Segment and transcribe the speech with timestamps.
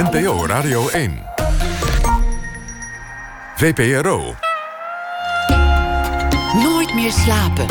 [0.00, 1.18] NPO Radio 1.
[3.56, 4.34] VPRO.
[6.62, 7.66] Nooit meer slapen.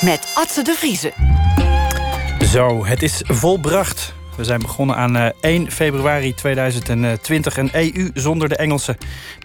[0.00, 1.12] Met Atze de Vriezen.
[2.38, 4.14] Zo, het is volbracht.
[4.36, 7.56] We zijn begonnen aan 1 eh, februari 2020.
[7.56, 8.96] Een EU zonder de Engelsen.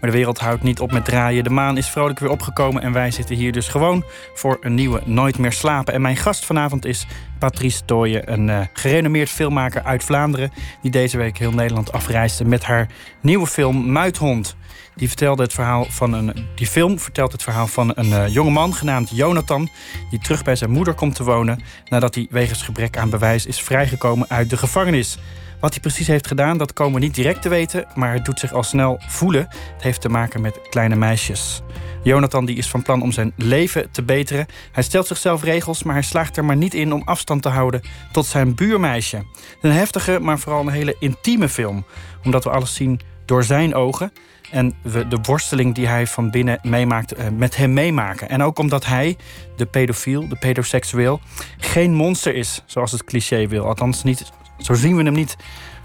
[0.01, 1.43] Maar de wereld houdt niet op met draaien.
[1.43, 2.81] De maan is vrolijk weer opgekomen.
[2.81, 4.03] En wij zitten hier dus gewoon
[4.33, 5.93] voor een nieuwe Nooit meer slapen.
[5.93, 10.51] En mijn gast vanavond is Patrice Tooyen, een uh, gerenommeerd filmmaker uit Vlaanderen.
[10.81, 12.87] Die deze week heel Nederland afreisde met haar
[13.21, 14.55] nieuwe film Muithond.
[14.95, 18.51] Die, vertelde het verhaal van een, die film vertelt het verhaal van een uh, jonge
[18.51, 19.69] man genaamd Jonathan.
[20.09, 21.61] Die terug bij zijn moeder komt te wonen.
[21.89, 25.17] nadat hij wegens gebrek aan bewijs is vrijgekomen uit de gevangenis.
[25.59, 28.39] Wat hij precies heeft gedaan, dat komen we niet direct te weten, maar het doet
[28.39, 29.47] zich al snel voelen.
[29.73, 31.61] Het heeft te maken met kleine meisjes.
[32.03, 34.45] Jonathan die is van plan om zijn leven te beteren.
[34.71, 37.81] Hij stelt zichzelf regels, maar hij slaagt er maar niet in om afstand te houden
[38.11, 39.25] tot zijn buurmeisje.
[39.61, 41.85] Een heftige, maar vooral een hele intieme film,
[42.23, 44.11] omdat we alles zien door zijn ogen.
[44.51, 48.29] En we de worsteling die hij van binnen meemaakt, eh, met hem meemaken.
[48.29, 49.17] En ook omdat hij,
[49.55, 51.19] de pedofiel, de pedoseksueel,
[51.57, 53.65] geen monster is, zoals het cliché wil.
[53.65, 55.35] Althans, niet, zo zien we hem niet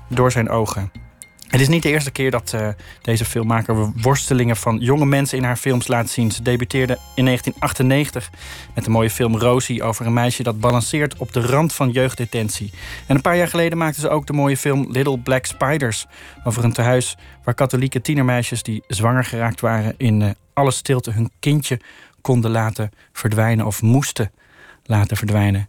[0.08, 0.90] door zijn ogen.
[1.52, 2.68] Het is niet de eerste keer dat uh,
[3.02, 6.30] deze filmmaker worstelingen van jonge mensen in haar films laat zien.
[6.30, 8.30] Ze debuteerde in 1998
[8.74, 12.70] met de mooie film Rosie over een meisje dat balanceert op de rand van jeugddetentie.
[13.06, 16.06] En een paar jaar geleden maakte ze ook de mooie film Little Black Spiders
[16.44, 21.30] over een tehuis waar katholieke tienermeisjes die zwanger geraakt waren in uh, alle stilte hun
[21.40, 21.80] kindje
[22.20, 24.32] konden laten verdwijnen of moesten
[24.84, 25.68] laten verdwijnen.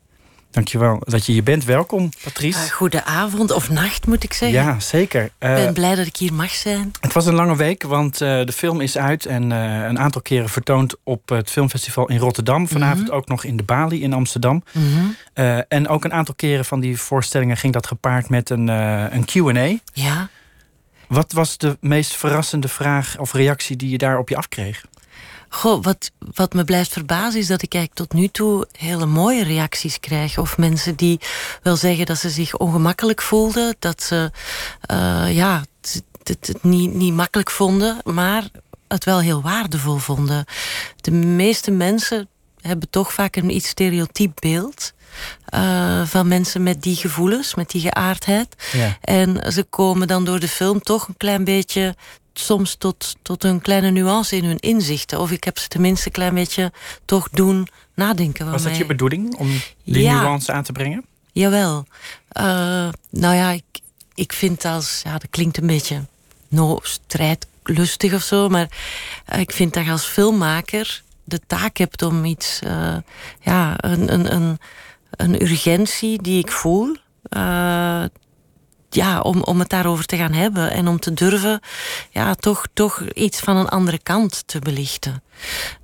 [0.53, 1.65] Dankjewel dat je hier bent.
[1.65, 2.65] Welkom, Patrice.
[2.65, 4.63] Uh, goedenavond of nacht, moet ik zeggen.
[4.63, 5.23] Ja, zeker.
[5.23, 6.91] Ik ben eh, blij dat ik hier mag zijn.
[6.99, 9.25] Het was een lange week, want uh, de film is uit...
[9.25, 12.67] en een aantal keren vertoond op het filmfestival in Rotterdam.
[12.67, 13.15] Vanavond mhm.
[13.15, 14.63] ook nog in de Bali in Amsterdam.
[14.71, 15.15] Mm
[15.67, 17.57] en ook een aantal keren van die voorstellingen...
[17.57, 19.77] ging dat gepaard met een, een Q&A.
[19.93, 20.29] Ja.
[21.07, 24.85] Wat was de meest verrassende vraag of reactie die je daar op je afkreeg?
[25.53, 29.43] Goh, wat, wat me blijft verbazen is dat ik eigenlijk tot nu toe hele mooie
[29.43, 30.37] reacties krijg.
[30.37, 31.19] Of mensen die
[31.63, 33.75] wel zeggen dat ze zich ongemakkelijk voelden.
[33.79, 34.31] Dat ze
[34.91, 35.63] uh, ja,
[36.23, 38.43] het, niet, niet makkelijk vonden, maar
[38.87, 40.45] het wel heel waardevol vonden.
[40.95, 42.27] De meeste mensen
[42.61, 44.93] hebben toch vaak een iets stereotyp beeld.
[45.53, 48.55] Uh, van mensen met die gevoelens, met die geaardheid.
[48.71, 48.97] Ja.
[49.01, 51.95] En ze komen dan door de film toch een klein beetje
[52.33, 55.19] soms tot, tot een kleine nuance in hun inzichten.
[55.19, 56.71] Of ik heb ze tenminste een klein beetje
[57.05, 58.51] toch doen nadenken.
[58.51, 61.05] Was dat je bedoeling om die nuance aan te brengen?
[61.31, 61.85] Jawel.
[62.37, 62.43] Uh,
[63.09, 63.63] nou ja, ik,
[64.15, 65.01] ik vind als...
[65.03, 66.05] Ja, dat klinkt een beetje
[66.47, 68.49] no, strijdlustig of zo.
[68.49, 68.67] Maar
[69.33, 72.59] uh, ik vind dat je als filmmaker de taak hebt om iets...
[72.63, 72.95] Uh,
[73.41, 74.59] ja, een, een, een,
[75.11, 76.95] een urgentie die ik voel
[78.93, 81.59] ja, om, om het daarover te gaan hebben en om te durven
[82.09, 85.23] ja, toch, toch iets van een andere kant te belichten.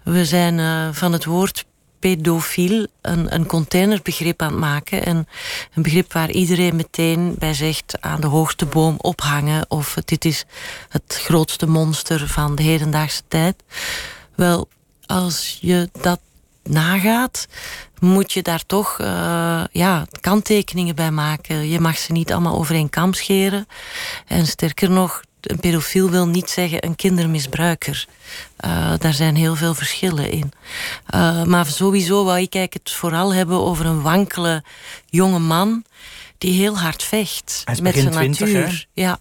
[0.03, 1.65] We zijn uh, van het woord
[1.99, 5.05] pedofiel een, een containerbegrip aan het maken.
[5.05, 5.27] En
[5.73, 10.45] een begrip waar iedereen meteen bij zegt aan de hoogste boom ophangen of dit is
[10.89, 13.63] het grootste monster van de hedendaagse tijd.
[14.35, 14.67] Wel,
[15.05, 16.19] als je dat
[16.69, 17.47] nagaat,
[17.99, 21.69] moet je daar toch uh, ja, kanttekeningen bij maken.
[21.69, 23.67] Je mag ze niet allemaal over een kam scheren.
[24.27, 28.05] En sterker nog, een pedofiel wil niet zeggen een kindermisbruiker.
[28.65, 30.51] Uh, daar zijn heel veel verschillen in.
[31.15, 34.63] Uh, maar sowieso wou ik eigenlijk het vooral hebben over een wankele
[35.05, 35.83] jonge man
[36.37, 38.87] die heel hard vecht met zijn natuur.
[38.93, 39.19] Ja.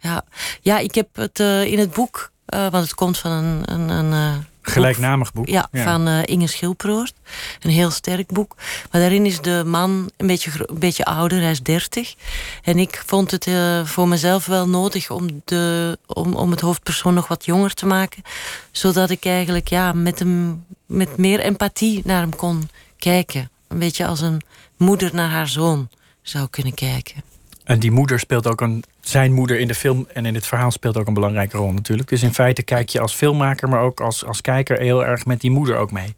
[0.00, 0.24] Ja.
[0.60, 5.32] ja, ik heb het in het boek, want het komt van een, een, een Gelijknamig
[5.32, 5.48] boek.
[5.48, 7.12] Ja, van uh, Inge Schilproort.
[7.60, 8.54] Een heel sterk boek.
[8.90, 12.14] Maar daarin is de man een beetje, een beetje ouder, hij is dertig.
[12.62, 17.14] En ik vond het uh, voor mezelf wel nodig om, de, om, om het hoofdpersoon
[17.14, 18.22] nog wat jonger te maken.
[18.70, 22.68] Zodat ik eigenlijk ja, met, hem, met meer empathie naar hem kon
[22.98, 23.50] kijken.
[23.68, 24.40] Een beetje als een
[24.76, 25.88] moeder naar haar zoon
[26.22, 27.22] zou kunnen kijken.
[27.64, 28.84] En die moeder speelt ook een.
[29.08, 32.08] Zijn moeder in de film en in het verhaal speelt ook een belangrijke rol natuurlijk.
[32.08, 35.40] Dus in feite kijk je als filmmaker, maar ook als, als kijker heel erg met
[35.40, 36.14] die moeder ook mee.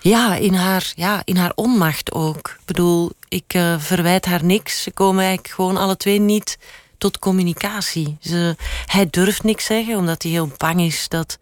[0.00, 2.56] Ja, in haar, ja, in haar onmacht ook.
[2.58, 4.82] Ik bedoel, ik uh, verwijt haar niks.
[4.82, 6.58] Ze komen eigenlijk gewoon alle twee niet
[7.02, 8.16] tot communicatie.
[8.20, 8.56] Ze,
[8.86, 11.38] hij durft niks zeggen, omdat hij heel bang is dat.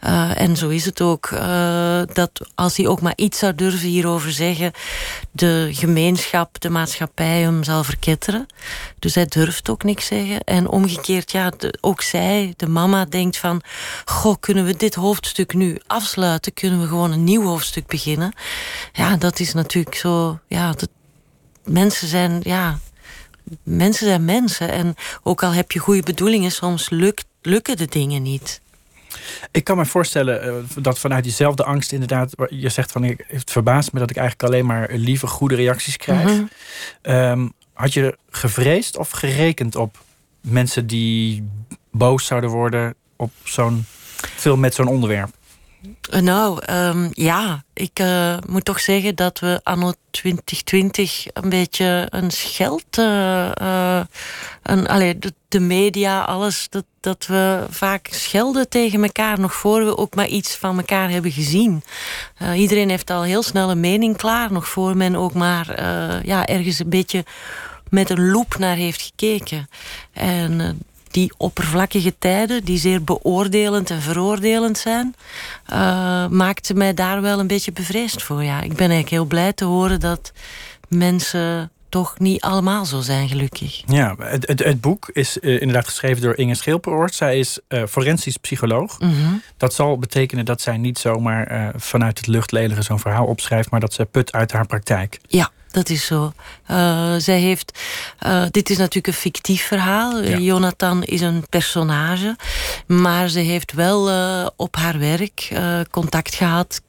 [0.00, 1.30] Uh, en zo is het ook.
[1.30, 4.72] Uh, dat als hij ook maar iets zou durven hierover zeggen,
[5.30, 8.46] de gemeenschap, de maatschappij hem zal verketteren.
[8.98, 10.40] Dus hij durft ook niks zeggen.
[10.40, 13.62] En omgekeerd, ja, ook zij, de mama, denkt van:
[14.04, 16.54] Goh, kunnen we dit hoofdstuk nu afsluiten?
[16.54, 18.32] Kunnen we gewoon een nieuw hoofdstuk beginnen?
[18.92, 20.38] Ja, dat is natuurlijk zo.
[20.48, 20.88] Ja, dat,
[21.64, 22.78] mensen zijn, ja,
[23.62, 24.70] mensen zijn mensen.
[24.70, 28.60] En ook al heb je goede bedoelingen, soms lukt, lukken de dingen niet.
[29.50, 32.32] Ik kan me voorstellen uh, dat vanuit diezelfde angst inderdaad...
[32.48, 35.96] je zegt van, ik, het verbaast me dat ik eigenlijk alleen maar lieve, goede reacties
[35.96, 36.30] krijg.
[36.30, 36.48] Mm
[37.02, 37.52] -hmm.
[37.72, 40.04] had je gevreesd of gerekend op
[40.40, 41.48] mensen die
[41.90, 42.94] boos zouden worden...
[43.16, 43.84] op zo'n
[44.36, 45.30] film met zo'n onderwerp?
[46.10, 52.06] Eh, nou, um, ja, ik uh, moet toch zeggen dat we anno 2020 een beetje
[52.10, 52.98] een scheld.
[52.98, 54.00] Uh,
[54.62, 59.40] een, allee, de, de, media, alles, dat, dat we vaak schelden tegen elkaar.
[59.40, 61.82] Nog voor we ook maar iets van elkaar hebben gezien.
[62.54, 64.52] iedereen heeft al heel snel een mening klaar.
[64.52, 65.82] Nog voor men ook maar
[66.26, 67.24] ja, ergens een beetje
[67.88, 69.68] met een loep naar heeft gekeken.
[70.12, 70.80] En
[71.12, 75.14] die oppervlakkige tijden, die zeer beoordelend en veroordelend zijn,
[75.72, 78.44] uh, maakte mij daar wel een beetje bevreesd voor.
[78.44, 78.56] Ja.
[78.60, 80.32] Ik ben eigenlijk heel blij te horen dat
[80.88, 83.82] mensen toch niet allemaal zo zijn, gelukkig.
[83.86, 87.14] Ja, het, het, het boek is uh, inderdaad geschreven door Inge Schilperoort.
[87.14, 89.00] Zij is uh, forensisch psycholoog.
[89.00, 89.42] Mm -hmm.
[89.56, 93.80] Dat zal betekenen dat zij niet zomaar uh, vanuit het luchtledige zo'n verhaal opschrijft, maar
[93.80, 95.20] dat ze put uit haar praktijk.
[95.26, 96.32] Ja, dat is zo.
[96.70, 97.78] Uh, zij heeft.
[98.26, 100.22] Uh, dit is natuurlijk een fictief verhaal.
[100.22, 100.38] Ja.
[100.38, 102.36] Jonathan is een personage.
[102.86, 105.50] Maar ze heeft wel uh, op haar werk
[105.90, 106.80] contact gehad,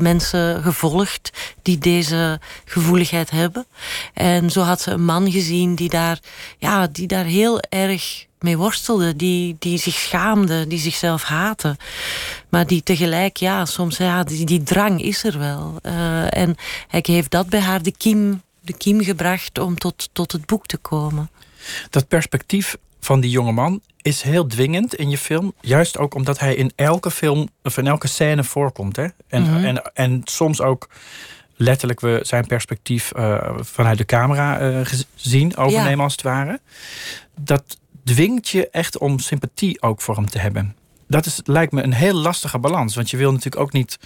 [0.00, 1.30] mensen gevolgd
[1.62, 3.66] die deze gevoeligheid hebben.
[4.14, 6.18] En zo had ze een man gezien die daar,
[6.58, 11.76] ja, die daar heel erg mee worstelde, die, die zich schaamde, die zichzelf haatte.
[12.48, 15.78] Maar die tegelijk, ja, soms, ja, die, die drang is er wel.
[15.82, 16.56] Uh, en
[16.88, 20.66] hij heeft dat bij haar de kiem, de kiem gebracht om tot, tot het boek
[20.66, 21.30] te komen.
[21.90, 25.52] Dat perspectief van die jonge man is heel dwingend in je film.
[25.60, 28.96] Juist ook omdat hij in elke film of in elke scène voorkomt.
[28.96, 29.06] Hè?
[29.28, 29.64] En, mm -hmm.
[29.64, 30.88] en, en soms ook
[31.56, 36.02] letterlijk we zijn perspectief uh, vanuit de camera uh, gezien overnemen ja.
[36.02, 36.60] als het ware.
[37.40, 40.76] Dat dwingt je echt om sympathie ook voor hem te hebben.
[41.08, 42.94] Dat is, lijkt me een heel lastige balans.
[42.94, 43.98] Want je wil natuurlijk ook niet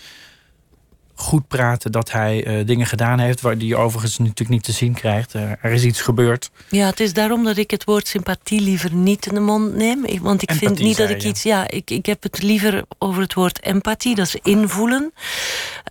[1.14, 3.40] goed praten dat hij uh, dingen gedaan heeft...
[3.40, 5.34] waar die je overigens natuurlijk niet te zien krijgt.
[5.34, 6.50] Uh, er is iets gebeurd.
[6.68, 10.00] Ja, het is daarom dat ik het woord sympathie liever niet in de mond neem.
[10.20, 11.42] Want ik empathie, vind niet dat ik iets...
[11.42, 14.14] Ja, ik, ik heb het liever over het woord empathie.
[14.14, 15.12] Dat is invoelen.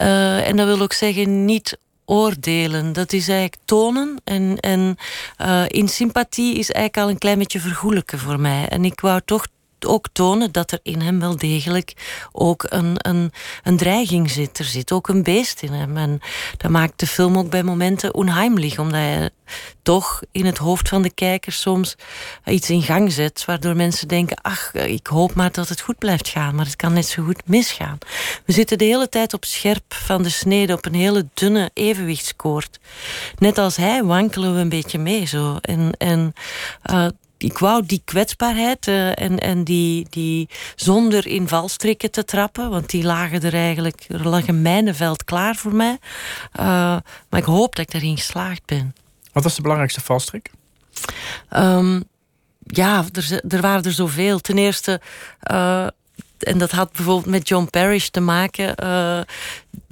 [0.01, 1.77] Uh, en dat wil ook zeggen niet
[2.09, 2.93] oordelen.
[2.93, 4.21] Dat is eigenlijk tonen.
[4.23, 4.97] En, en
[5.41, 8.67] uh, in sympathie is eigenlijk al een klein beetje vergoelijken voor mij.
[8.67, 9.47] En ik wou toch
[9.85, 11.93] ook tonen dat er in hem wel degelijk
[12.31, 13.31] ook een, een,
[13.63, 14.59] een dreiging zit.
[14.59, 15.97] Er zit ook een beest in hem.
[15.97, 16.19] En
[16.57, 19.29] dat maakt de film ook bij momenten onheimlich, omdat hij
[19.81, 21.95] toch in het hoofd van de kijker soms
[22.45, 26.27] iets in gang zet, waardoor mensen denken: ach, ik hoop maar dat het goed blijft
[26.27, 27.97] gaan, maar het kan net zo goed misgaan.
[28.45, 32.79] We zitten de hele tijd op scherp van de snede, op een hele dunne evenwichtskoord.
[33.37, 35.57] Net als hij wankelen we een beetje mee zo.
[35.61, 36.33] En, en
[36.91, 37.07] uh,
[37.39, 42.89] ik wou die kwetsbaarheid uh, en, en die, die zonder in valstrikken te trappen, want
[42.89, 45.97] die lagen er eigenlijk, er lag een mijnenveld klaar voor mij.
[46.59, 46.65] Uh,
[47.29, 48.95] maar ik hoop dat ik daarin geslaagd ben.
[49.31, 50.51] Wat was de belangrijkste valstrik?
[51.55, 52.03] Um,
[52.63, 54.39] ja, er, er waren er zoveel.
[54.39, 55.01] Ten eerste,
[55.51, 55.87] uh,
[56.39, 58.75] en dat had bijvoorbeeld met John Parrish te maken.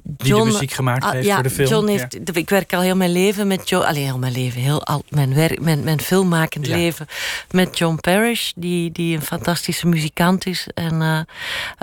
[0.09, 1.69] Die John, de muziek gemaakt ah, heeft ja, voor de film.
[1.69, 2.33] John heeft, ja.
[2.33, 3.85] Ik werk al heel mijn leven met John.
[3.85, 6.75] Alleen heel mijn leven, heel al, mijn, werk, mijn, mijn filmmakend ja.
[6.75, 7.07] leven.
[7.51, 10.67] Met John Parrish, die, die een fantastische muzikant is.
[10.73, 11.19] En uh,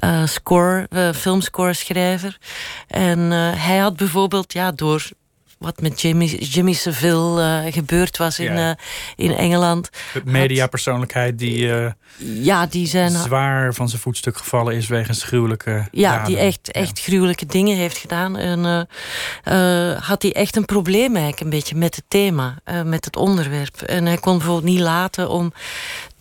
[0.05, 2.39] uh, score, uh, filmscore-schrijver.
[2.89, 3.19] En
[3.57, 5.09] hij had bijvoorbeeld, ja, door
[5.65, 8.69] wat met Jimmy, Jimmy Seville uh, gebeurd was in, ja.
[8.69, 8.75] uh,
[9.27, 9.91] in Engeland.
[10.25, 16.11] Mediapersoonlijkheid die, uh, ja, die zijn, zwaar van zijn voetstuk gevallen is wegens gruwelijke Ja,
[16.11, 16.27] daden.
[16.27, 17.05] die echt, echt ja.
[17.05, 18.37] gruwelijke dingen heeft gedaan.
[18.37, 18.89] En
[20.01, 23.83] had hij echt een probleem eigenlijk een beetje met het thema, met het onderwerp.
[23.83, 25.53] En hij kon bijvoorbeeld niet laten om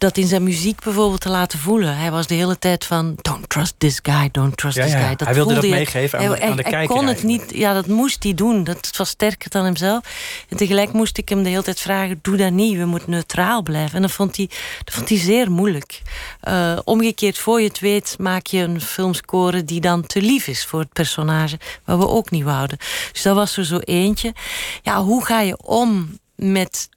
[0.03, 1.97] dat in zijn muziek bijvoorbeeld te laten voelen.
[1.97, 5.15] Hij was de hele tijd van don't trust this guy, don't trust ja, this guy.
[5.15, 6.77] Dat hij wilde dat meegeven aan, hij, aan de hij, kijker.
[6.77, 8.63] Hij kon het niet, ja, dat moest hij doen.
[8.63, 10.03] Dat was sterker dan hemzelf.
[10.49, 13.61] En tegelijk moest ik hem de hele tijd vragen: doe dat niet, we moeten neutraal
[13.61, 13.95] blijven.
[13.95, 14.49] En dat vond hij,
[14.83, 16.01] dat vond hij zeer moeilijk.
[16.47, 20.65] Uh, omgekeerd, voor je het weet, maak je een filmscore die dan te lief is
[20.65, 22.77] voor het personage, wat we ook niet wouden.
[23.11, 24.33] Dus dat was er zo eentje.
[24.81, 26.89] Ja, hoe ga je om met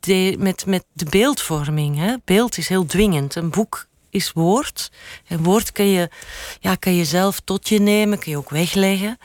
[0.00, 1.96] de, met, met de beeldvorming.
[1.96, 2.14] Hè?
[2.24, 3.34] Beeld is heel dwingend.
[3.34, 4.90] Een boek is woord.
[5.26, 6.08] En woord kun je,
[6.60, 9.18] ja, kan je zelf tot je nemen, kun je ook wegleggen.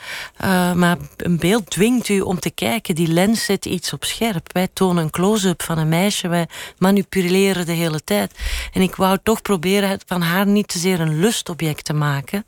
[0.44, 2.96] Uh, maar een beeld dwingt u om te kijken.
[2.96, 4.54] Die lens zet iets op scherp.
[4.54, 6.28] Wij tonen een close-up van een meisje.
[6.28, 8.34] Wij manipuleren de hele tijd.
[8.74, 12.46] En ik wou toch proberen van haar niet te zeer een lustobject te maken.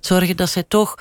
[0.00, 0.98] Zorgen dat zij toch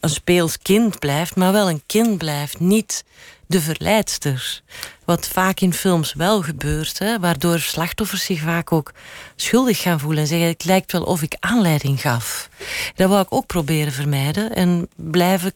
[0.00, 2.60] een speels kind blijft, maar wel een kind blijft.
[2.60, 3.04] Niet
[3.46, 4.62] de verleidster.
[5.04, 8.92] Wat vaak in films wel gebeurt, hè, waardoor slachtoffers zich vaak ook
[9.36, 12.48] schuldig gaan voelen en zeggen: Het lijkt wel of ik aanleiding gaf.
[12.94, 15.52] Dat wou ik ook proberen vermijden en blijven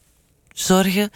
[0.53, 1.11] zorgen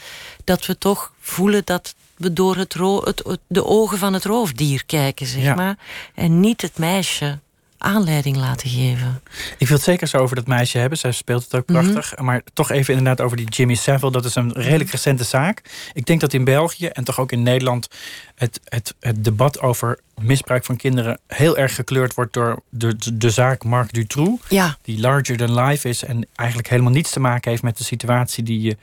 [0.45, 5.26] dat we toch voelen dat we door het, het de ogen van het roofdier kijken,
[5.26, 5.79] zeg maar.
[6.14, 7.38] En niet het meisje
[7.83, 9.23] aanleiding laten geven.
[9.59, 10.99] Ik wil het zeker zo over dat meisje hebben.
[10.99, 11.93] Zij speelt het ook mhm.
[11.93, 12.19] prachtig.
[12.19, 14.12] Maar toch even inderdaad over die Jimmy Savile.
[14.12, 15.62] Dat is een redelijk recente zaak.
[15.93, 17.89] Ik denk dat in België en toch ook in Nederland...
[18.35, 21.19] het, het, het debat over misbruik van kinderen...
[21.27, 24.43] heel erg gekleurd wordt door de, de, zaak Marc Dutroux.
[24.49, 24.77] Ja.
[24.83, 26.05] Die larger than life is.
[26.05, 28.77] En eigenlijk helemaal niets te maken heeft met de situatie die je...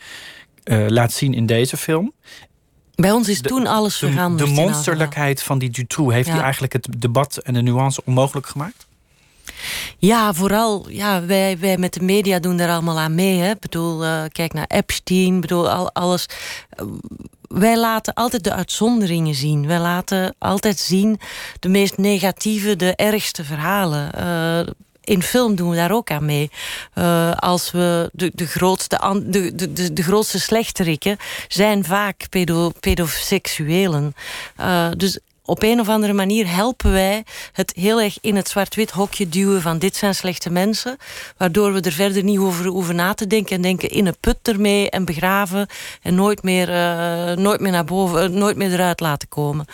[0.63, 2.13] Uh, laat zien in deze film.
[2.95, 4.49] Bij ons is toen alles veranderd.
[4.49, 6.13] De, monsterlijkheid van die Dutroux...
[6.13, 8.87] heeft hij eigenlijk het debat en de nuance onmogelijk gemaakt?
[9.97, 13.37] Ja, vooral, ja, wij, wij met de media doen daar allemaal aan mee.
[13.39, 13.49] Hè.
[13.49, 16.25] Ik bedoel, uh, kijk naar Epstein, bedoel, al, alles.
[17.41, 19.67] wij laten altijd de uitzonderingen zien.
[19.67, 21.19] Wij laten altijd zien
[21.59, 24.11] de meest negatieve, de ergste verhalen.
[24.17, 24.73] Uh,
[25.03, 26.49] in film doen we daar ook aan mee.
[27.35, 32.71] Als we de, de, grootste, de, de, de grootste slechterikken zijn vaak pedo,
[34.97, 39.29] dus op een of andere manier helpen wij het heel erg in het zwart-wit hokje
[39.29, 40.97] duwen van dit zijn slechte mensen.
[41.37, 44.37] Waardoor we er verder niet over hoeven na te denken en denken in een put
[44.41, 45.67] ermee en begraven
[46.01, 49.65] en nooit meer, uh, nooit meer naar boven, uh, nooit meer eruit laten komen.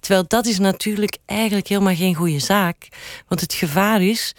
[0.00, 2.88] Terwijl dat is natuurlijk eigenlijk helemaal geen goede zaak.
[3.28, 4.34] Want het gevaar is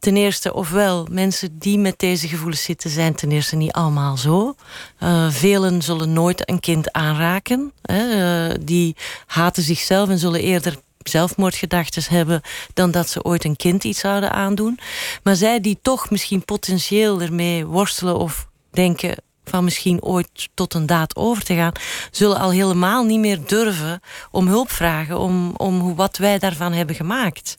[0.00, 4.54] ten eerste, ofwel mensen die met deze gevoelens zitten, zijn ten eerste niet allemaal zo.
[5.02, 7.72] Uh, velen zullen nooit een kind aanraken.
[7.82, 12.40] Hè, uh, die haten zichzelf en zullen eerder zelfmoordgedachten hebben
[12.74, 14.78] dan dat ze ooit een kind iets zouden aandoen.
[15.22, 20.86] Maar zij die toch misschien potentieel ermee worstelen of denken van misschien ooit tot een
[20.86, 21.72] daad over te gaan,
[22.10, 26.96] zullen al helemaal niet meer durven om hulp vragen om, om wat wij daarvan hebben
[26.96, 27.56] gemaakt.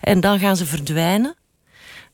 [0.00, 1.34] En dan gaan ze verdwijnen.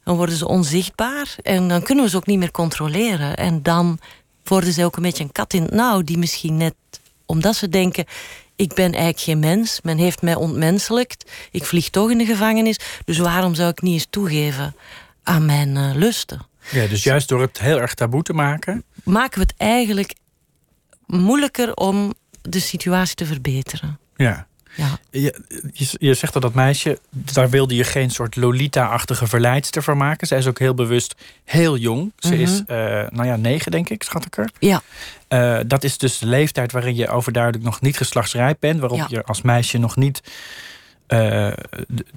[0.06, 3.36] Dan worden ze onzichtbaar en dan kunnen we ze ook niet meer controleren.
[3.36, 3.98] En dan
[4.44, 6.74] worden ze ook een beetje een kat in het nauw, die misschien net
[7.24, 8.04] omdat ze denken:
[8.56, 12.78] ik ben eigenlijk geen mens, men heeft mij ontmenselijkt, ik vlieg toch in de gevangenis,
[13.04, 14.76] dus waarom zou ik niet eens toegeven
[15.22, 16.46] aan mijn uh, lusten?
[16.70, 20.14] Ja, dus juist door het heel erg taboe te maken, maken we het eigenlijk
[21.06, 23.98] moeilijker om de situatie te verbeteren.
[24.16, 24.46] Ja.
[24.76, 24.98] Ja.
[25.10, 25.34] Je,
[25.98, 30.26] je, zegt dat dat meisje, daar wilde je geen soort Lolita-achtige verleidster van maken.
[30.26, 31.14] Zij is ook heel bewust
[31.44, 32.12] heel jong.
[32.18, 32.76] Ze is, uh,
[33.10, 34.50] nou ja, negen denk ik, schat ik er.
[34.58, 34.82] Ja.
[35.28, 38.80] Uh, dat is dus de leeftijd waarin je overduidelijk nog niet geslachtsrijp bent.
[38.80, 40.22] Waarop je als meisje nog niet...
[41.08, 41.52] Uh,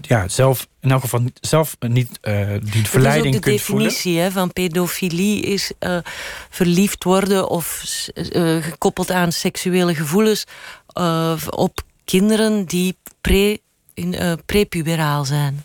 [0.02, 3.88] ja, zelf in elk geval zelf niet uh, die verleiding kunt voelen.
[3.88, 5.98] De definitie van pedofilie is uh,
[6.50, 7.84] verliefd worden of
[8.62, 10.44] gekoppeld aan seksuele gevoelens
[11.50, 13.60] op kinderen die pre,
[13.94, 15.64] in, uh, prepuberaal zijn.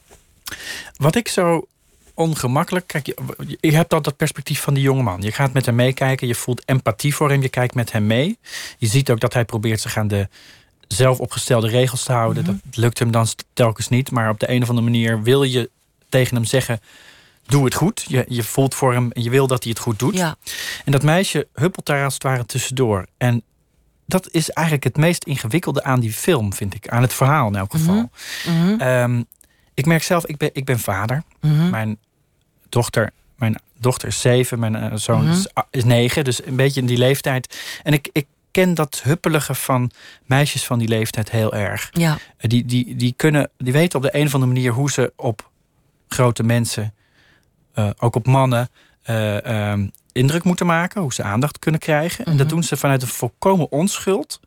[0.96, 1.66] Wat ik zo
[2.14, 2.86] ongemakkelijk.
[2.86, 3.16] Kijk, je,
[3.60, 5.22] je hebt al dat perspectief van die jongeman.
[5.22, 8.38] Je gaat met hem meekijken, je voelt empathie voor hem, je kijkt met hem mee.
[8.78, 10.28] Je ziet ook dat hij probeert zich aan de
[10.88, 12.42] zelf opgestelde regels te houden.
[12.42, 12.52] Mhm.
[12.52, 15.70] Dat lukt hem dan telkens niet, maar op de een of andere manier wil je
[16.08, 16.80] tegen hem zeggen:
[17.46, 18.04] Doe het goed.
[18.08, 20.14] Je, je voelt voor hem en je wil dat hij het goed doet.
[20.14, 20.36] Ja.
[20.84, 23.06] En dat meisje huppelt daar als het ware tussendoor.
[23.16, 23.42] En
[24.06, 26.88] dat is eigenlijk het meest ingewikkelde aan die film, vind ik.
[26.88, 27.82] Aan het verhaal in elk mhm.
[27.82, 28.10] geval.
[28.46, 28.80] Mhm.
[28.80, 29.22] Ehm,
[29.74, 31.22] ik merk zelf, ik ben, ik ben vader.
[31.40, 31.70] Mhm.
[31.70, 31.98] Mijn
[32.68, 36.24] dochter, mijn dochter is zeven, mijn uh, zoon is, is, negen.
[36.24, 37.58] Dus een beetje in die leeftijd.
[37.82, 39.90] En ik, ik ken dat huppelige van
[40.24, 41.88] meisjes van die leeftijd heel erg.
[41.92, 42.18] Ja.
[42.36, 45.12] Eh, die, die, die, kunnen, die weten op de een of andere manier hoe ze
[45.16, 45.50] op
[46.08, 46.94] grote mensen,
[47.74, 48.68] uh, ook op mannen,
[49.06, 52.24] um, indruk moeten maken, hoe ze aandacht kunnen krijgen.
[52.24, 52.54] En dat mhm.
[52.54, 54.40] doen ze vanuit een volkomen onschuld.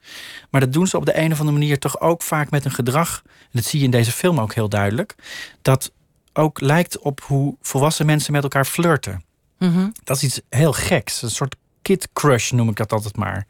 [0.50, 2.72] Maar dat doen ze op de een of andere manier toch ook vaak met een
[2.72, 3.22] gedrag.
[3.26, 5.16] En dat zie je in deze film ook heel duidelijk.
[5.62, 5.92] Dat
[6.34, 9.24] ook lijkt op hoe volwassen mensen met elkaar flirten.
[9.58, 9.90] Mhm.
[10.04, 11.22] Dat is iets heel geks.
[11.22, 13.48] Een soort kid crush noem ik dat altijd maar.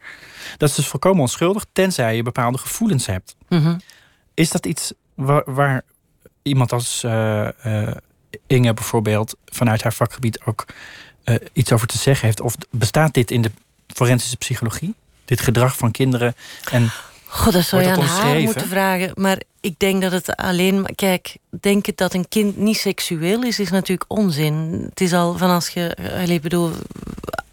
[0.56, 3.36] Dat is dus volkomen onschuldig, tenzij je bepaalde gevoelens hebt.
[3.48, 3.78] Mhm.
[4.34, 5.82] Is dat iets waar, waar
[6.42, 7.90] iemand als uh, uh,
[8.46, 10.64] Inge bijvoorbeeld vanuit haar vakgebied ook
[11.28, 12.40] uh, iets over te zeggen heeft?
[12.40, 13.50] Of bestaat dit in de
[13.86, 14.94] forensische psychologie?
[15.24, 16.34] Dit gedrag van kinderen
[16.70, 16.90] en
[17.26, 19.10] God, dat zou je aan haar moeten vragen.
[19.14, 20.80] Maar ik denk dat het alleen...
[20.80, 24.86] maar- Kijk, denken dat een kind niet seksueel is, is natuurlijk onzin.
[24.88, 25.96] Het is al van als je...
[26.28, 26.72] Ik bedoel...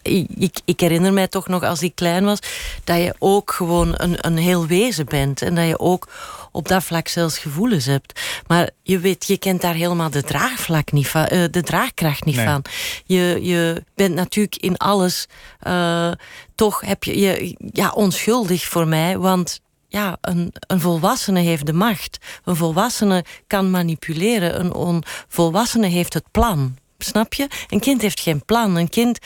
[0.02, 2.40] Ik, ik herinner mij toch nog als ik klein was...
[2.84, 5.42] dat je ook gewoon een, een heel wezen bent.
[5.42, 6.08] En dat je ook
[6.56, 8.20] op dat vlak zelfs gevoelens hebt.
[8.48, 12.36] Maar je weet, je kent daar helemaal de, draagvlak niet van, eh, de draagkracht niet
[12.36, 12.46] Nee.
[12.46, 12.62] van.
[13.06, 15.28] Je, je bent natuurlijk in alles...
[15.60, 16.12] eh,
[16.56, 21.74] toch heb je je ja, onschuldig voor mij, want ja, een, een volwassene heeft de
[21.74, 22.18] macht.
[22.44, 24.60] Een volwassene kan manipuleren.
[24.60, 26.76] Een onvolwassene heeft het plan.
[26.98, 27.48] Snap je?
[27.68, 28.76] Een kind heeft geen plan.
[28.76, 29.20] Een kind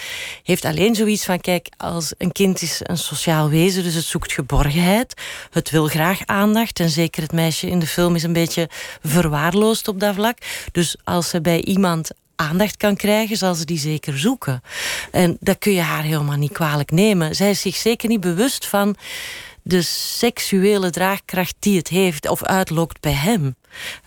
[0.43, 4.31] heeft alleen zoiets van: kijk, als een kind is een sociaal wezen, dus het zoekt
[4.31, 5.21] geborgenheid.
[5.49, 6.79] Het wil graag aandacht.
[6.79, 8.69] En zeker het meisje in de film is een beetje
[9.03, 10.37] verwaarloosd op dat vlak.
[10.71, 14.61] Dus als ze bij iemand aandacht kan krijgen, zal ze die zeker zoeken.
[15.11, 17.35] En dat kun je haar helemaal niet kwalijk nemen.
[17.35, 18.95] Zij is zich zeker niet bewust van
[19.63, 23.55] de seksuele draagkracht die het heeft of uitlokt bij hem.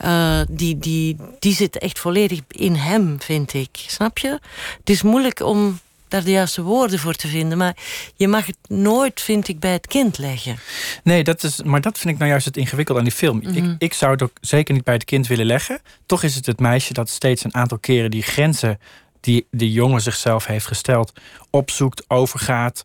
[0.05, 3.69] Uh, die, die, die zit echt volledig in hem, vind ik.
[3.73, 4.39] Snap je?
[4.79, 5.79] Het is moeilijk om
[6.13, 7.59] daar de juiste woorden voor te vinden.
[7.59, 7.77] Maar
[8.17, 10.59] je mag het nooit, vind ik, bij het kind leggen.
[11.03, 13.37] Nee, dat is, maar dat vind ik nou juist het ingewikkeld aan die film.
[13.37, 13.57] Mhm.
[13.57, 15.81] ik, ik zou het ook zeker niet bij het kind willen leggen.
[16.07, 18.79] Toch is het het meisje dat steeds een aantal keren die grenzen
[19.21, 21.13] die de jongen zichzelf heeft gesteld,
[21.51, 22.85] opzoekt, overgaat,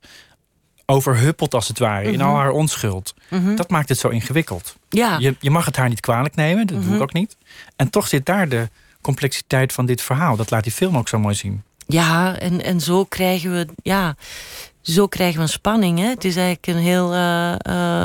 [0.91, 2.27] overhuppelt als het ware, in Mhm.
[2.27, 3.13] al haar onschuld.
[3.29, 3.55] Mhm.
[3.55, 4.75] Dat maakt het zo ingewikkeld.
[4.89, 6.95] Ja, Je, je mag het haar niet kwalijk nemen, dat doe Mhm.
[6.95, 7.37] ik ook niet.
[7.75, 8.69] En toch zit daar de
[9.01, 10.35] complexiteit van dit verhaal.
[10.35, 11.63] Dat laat die film ook zo mooi zien.
[11.87, 13.67] ja en, en zo krijgen we...
[13.83, 14.15] Ja,
[14.81, 15.99] zo krijgen we een spanning.
[15.99, 16.05] Hè?
[16.07, 17.13] Het is eigenlijk een heel...
[17.13, 17.53] eh,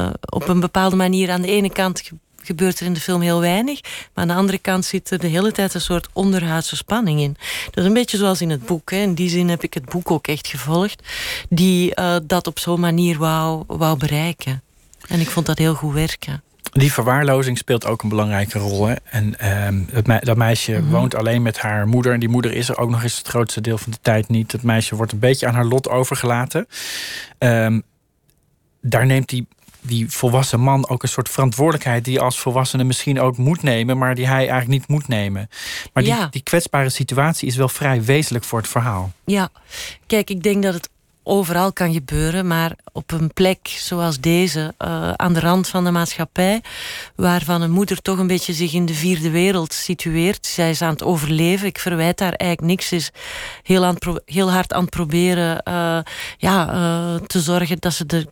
[0.07, 2.11] eh, op een bepaalde manier aan de ene kant
[2.45, 3.81] gebeurt er in de film heel weinig.
[3.83, 7.37] Maar aan de andere kant zit er de hele tijd een soort onderhuidse spanning in.
[7.65, 8.91] Dat is een beetje zoals in het boek.
[8.91, 8.97] Hè.
[8.97, 11.03] In die zin heb ik het boek ook echt gevolgd.
[11.49, 14.63] Die eh, dat op zo'n manier wou, wou bereiken.
[15.09, 16.43] En ik vond dat heel goed werken.
[16.73, 18.87] Die verwaarlozing speelt ook een belangrijke rol.
[18.87, 18.95] Hè?
[19.05, 20.91] En ehm, het me- dat meisje Mhm.
[20.91, 22.13] woont alleen met haar moeder.
[22.13, 24.53] En die moeder is er ook nog eens het grootste deel van de tijd niet.
[24.53, 26.67] Het meisje wordt een beetje aan haar lot overgelaten.
[27.39, 27.81] Ehm,
[28.81, 29.47] daar neemt die,
[29.83, 32.05] die volwassen man ook een soort verantwoordelijkheid...
[32.05, 33.99] die als volwassene misschien ook moet nemen...
[33.99, 35.49] maar die hij eigenlijk niet moet nemen.
[35.93, 36.27] Maar die, Ja.
[36.31, 39.13] die kwetsbare situatie is wel vrij wezenlijk voor het verhaal.
[39.25, 39.49] Ja,
[40.07, 40.91] kijk, ik denk dat het
[41.25, 45.91] overal kan gebeuren, maar op een plek zoals deze, eh, aan de rand van de
[45.91, 46.63] maatschappij,
[47.17, 50.47] waarvan een moeder toch een beetje zich in de vierde wereld situeert.
[50.47, 51.67] Zij is aan het overleven.
[51.67, 52.89] Ik verwijt haar eigenlijk niks.
[52.89, 53.11] Ze is
[53.63, 55.99] heel, aan heel hard aan het proberen eh,
[56.39, 58.27] ja, eh, te zorgen dat ze de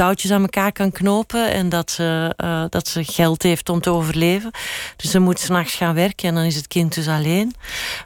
[0.00, 3.90] touwtjes aan elkaar kan knopen en dat ze, eh, dat ze geld heeft om te
[3.90, 4.50] overleven.
[4.96, 7.54] Dus ze moet s'nachts gaan werken en dan is het kind dus alleen.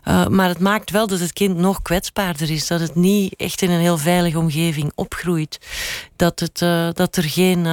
[0.04, 2.66] Uh, maar het maakt wel dat het kind nog kwetsbaarder is.
[2.66, 5.60] Dat het niet echt in een heel veilige omgeving opgroeit.
[6.16, 7.64] Dat, het, uh, dat er geen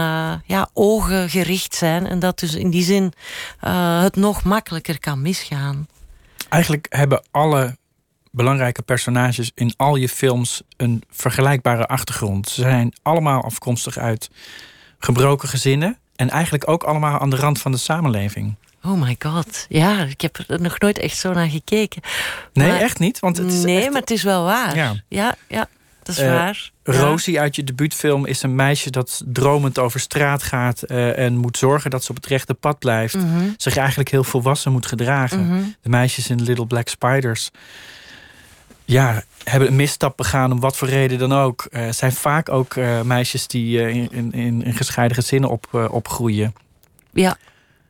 [0.45, 2.07] ja, ogen gericht zijn.
[2.07, 3.13] En dat dus in die zin
[4.01, 5.88] het nog makkelijker kan misgaan.
[6.49, 7.77] Eigenlijk hebben alle
[8.32, 12.50] belangrijke personages in al je films een vergelijkbare achtergrond.
[12.50, 14.30] Ze zijn allemaal afkomstig uit
[15.00, 15.98] gebroken gezinnen.
[16.15, 18.56] En eigenlijk ook allemaal aan de rand van de samenleving.
[18.84, 19.65] Oh my god.
[19.70, 22.02] Ja, ik heb er nog nooit echt zo naar gekeken.
[22.54, 23.20] Nee, maar, echt niet?
[23.20, 23.91] Want het is nee, echt...
[23.91, 24.76] maar het is wel waar.
[24.76, 25.67] Ja, ja, ja
[26.04, 26.72] dat is uh, waar.
[26.84, 30.84] Rosie uit je debuutfilm is een meisje dat dromend over straat gaat...
[30.88, 33.15] Uh, en moet zorgen dat ze op het rechte pad blijft.
[33.15, 33.54] Mm -hmm.
[33.58, 35.39] Zich eigenlijk heel volwassen moet gedragen.
[35.39, 35.76] Mm -hmm.
[35.82, 37.52] De meisjes in Little Black Spiders...
[38.86, 41.67] Ja, hebben een misstap begaan om wat voor reden dan ook.
[41.72, 46.54] Uh, zijn vaak ook uh, meisjes die uh, in, in, in, gescheiden gezinnen op, opgroeien.
[47.13, 47.38] Ja,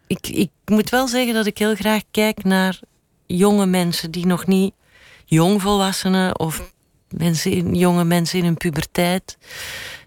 [0.07, 2.79] ik, ik moet wel zeggen dat ik heel graag kijk naar
[3.25, 4.73] jonge mensen die nog niet
[5.25, 6.71] jongvolwassenen of
[7.09, 9.37] mensen in, jonge mensen in hun puberteit.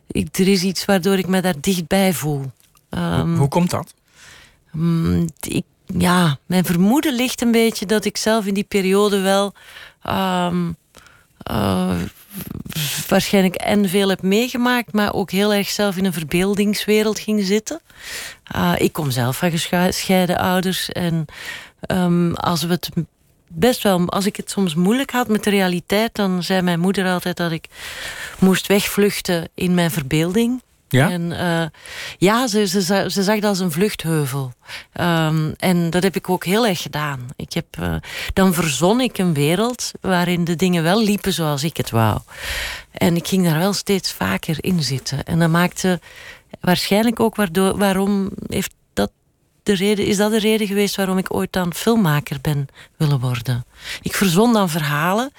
[0.07, 2.53] Ik, er is iets waardoor ik me daar dichtbij voel.
[2.91, 3.95] Um, hoe, hoe, komt dat?
[4.75, 5.65] Um, ik,
[5.99, 9.55] ja, mijn vermoeden ligt een beetje dat ik zelf in die periode wel.
[10.11, 10.77] Um,
[11.51, 12.01] uh,
[13.09, 17.81] waarschijnlijk en veel heb meegemaakt, maar ook heel erg zelf in een verbeeldingswereld ging zitten.
[18.57, 21.27] Uh, ik kom zelf van gescheiden ouders en
[21.89, 22.91] um, als we het
[23.49, 27.07] best wel, als ik het soms moeilijk had met de realiteit, dan zei mijn moeder
[27.07, 27.67] altijd dat ik
[28.39, 30.63] moest wegvluchten in mijn verbeelding.
[30.95, 31.11] Ja?
[31.11, 31.65] En uh,
[32.19, 34.53] ja, ze, ze, ze zag dat als een vluchtheuvel.
[35.01, 37.29] Um, en dat heb ik ook heel erg gedaan.
[37.37, 37.95] Ik heb, uh,
[38.33, 42.21] dan verzon ik een wereld waarin de dingen wel liepen zoals ik het wou.
[42.93, 45.25] En ik ging daar wel steeds vaker in zitten.
[45.25, 46.01] En dat maakte
[46.61, 49.11] waarschijnlijk ook waardoor, waarom heeft dat
[49.63, 53.65] de reden, is dat de reden geweest waarom ik ooit dan filmmaker ben willen worden.
[54.03, 55.33] Ik verzon dan verhalen.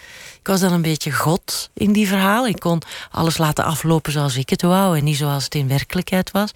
[0.46, 2.50] Ik was dan een beetje god in die verhalen.
[2.50, 2.82] Ik kon
[3.12, 6.52] alles laten aflopen zoals ik het wou en niet zoals het in werkelijkheid was.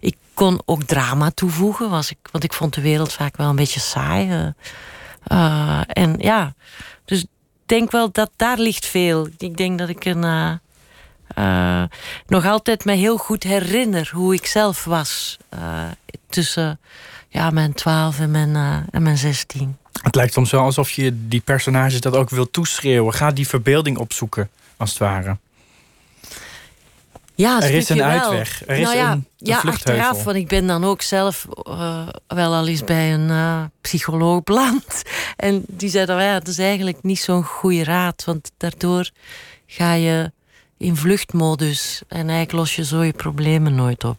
[0.00, 3.56] Ik kon ook drama toevoegen, was ik, want ik vond de wereld vaak wel een
[3.56, 4.28] beetje saai.
[4.28, 4.46] Uh,
[5.28, 6.54] uh, en ja,
[7.04, 7.28] dus ik
[7.66, 9.28] denk wel dat daar ligt veel.
[9.38, 10.24] Ik denk dat ik een,
[11.38, 11.84] uh,
[12.26, 15.36] nog altijd me heel goed herinner hoe ik zelf was
[16.28, 16.80] tussen
[17.28, 18.56] ja, mijn 12 en mijn,
[18.90, 19.76] en mijn 16.
[20.04, 23.14] Het lijkt soms wel alsof je die personages dat ook wil toeschreeuwen.
[23.14, 25.36] Ga die verbeelding opzoeken, als het ware.
[27.34, 28.62] Ja, er is een uitweg.
[28.66, 32.08] Er is nou ja, een, een ja achteraf, want ik ben dan ook zelf uh,
[32.26, 34.84] wel al eens bij een uh, psycholoog beland.
[35.36, 38.24] En die zei dan, ja, dat is eigenlijk niet zo'n goede raad.
[38.24, 39.10] Want daardoor
[39.66, 40.32] ga je
[40.78, 42.02] in vluchtmodus.
[42.08, 44.18] En eigenlijk los je zo je problemen nooit op.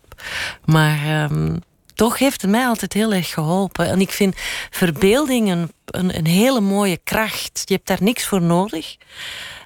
[0.66, 1.60] Maar um,
[1.96, 3.90] toch heeft het mij altijd heel erg geholpen.
[3.90, 4.36] En ik vind
[4.70, 7.62] verbeelding een, een, een hele mooie kracht.
[7.66, 8.96] Je hebt daar niks voor nodig.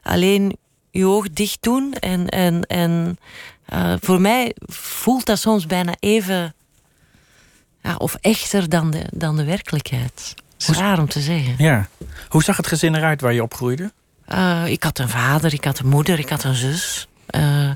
[0.03, 0.57] Alleen
[0.91, 1.93] je oog dicht doen.
[1.93, 3.19] En, en, en
[3.73, 6.55] uh, voor mij voelt dat soms bijna even
[7.83, 10.33] ja, of echter dan de, dan de werkelijkheid.
[10.57, 11.55] Raar om te zeggen.
[11.57, 11.87] Ja.
[12.29, 13.91] Hoe zag het gezin eruit waar je opgroeide?
[14.29, 17.07] Uh, ik had een vader, ik had een moeder, ik had een zus.
[17.35, 17.69] Uh,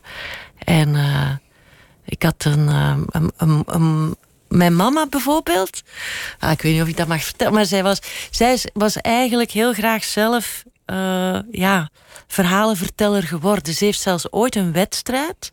[0.57, 0.95] en
[2.05, 2.67] ik had een,
[3.37, 4.15] een, een
[4.53, 5.83] mijn mama bijvoorbeeld.
[6.39, 7.99] Ah, ik weet niet of ik dat mag vertellen, maar zij was,
[8.31, 11.89] zij was eigenlijk heel graag zelf uh, ja,
[12.27, 13.73] verhalenverteller geworden.
[13.73, 15.51] Ze heeft zelfs ooit een wedstrijd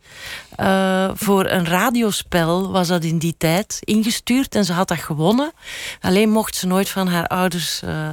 [0.60, 5.52] uh, voor een radiospel, was dat in die tijd, ingestuurd en ze had dat gewonnen.
[6.00, 7.82] Alleen mocht ze nooit van haar ouders.
[7.84, 8.08] Uh,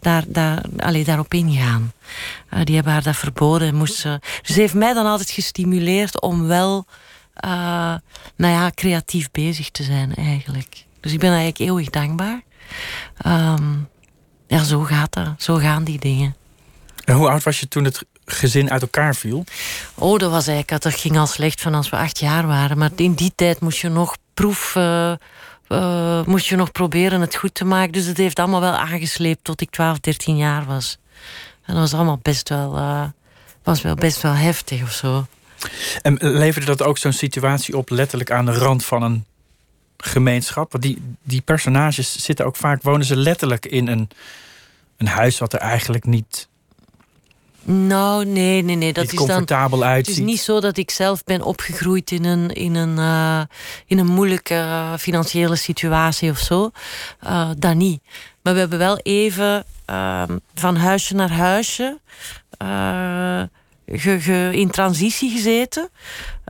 [0.00, 0.62] daar, daar,
[1.04, 1.92] daarop ingaan.
[2.64, 3.68] Die hebben haar dat verboden.
[3.68, 4.20] En moest ze...
[4.42, 6.86] Dus ze heeft mij dan altijd gestimuleerd om wel
[7.44, 7.50] uh,
[8.36, 10.84] nou ja, creatief bezig te zijn eigenlijk.
[11.00, 12.42] Dus ik ben eigenlijk eeuwig dankbaar.
[13.26, 13.88] Um,
[14.46, 15.28] ja, zo gaat dat.
[15.38, 16.36] Zo gaan die dingen.
[17.04, 19.44] En hoe oud was je toen het gezin uit elkaar viel?
[19.94, 22.78] Oh, dat was eigenlijk, dat ging al slecht van als we acht jaar waren.
[22.78, 24.74] Maar in die tijd moest je nog proef...
[24.74, 25.12] Uh,
[25.68, 27.92] uh, moest je nog proberen het goed te maken.
[27.92, 30.98] Dus het heeft allemaal wel aangesleept tot ik 12, 13 jaar was.
[31.64, 33.04] En dat was allemaal best wel, uh,
[33.62, 35.26] was wel best wel heftig of zo.
[36.02, 39.24] En leverde dat ook zo'n situatie op, letterlijk aan de rand van een
[39.96, 40.72] gemeenschap?
[40.72, 44.08] Want die, die personages zitten ook vaak, wonen ze letterlijk in een,
[44.96, 46.48] een huis wat er eigenlijk niet.
[47.66, 48.92] Nou, nee, nee, nee.
[48.92, 50.14] Dat is comfortabel dan, uitziet.
[50.14, 53.40] Het is niet zo dat ik zelf ben opgegroeid in een, in een, uh,
[53.86, 56.70] in een moeilijke uh, financiële situatie of zo.
[57.24, 58.02] Uh, dat niet.
[58.42, 61.98] Maar we hebben wel even ehm, van huisje naar huisje
[63.86, 65.90] ge, ge, in transitie gezeten.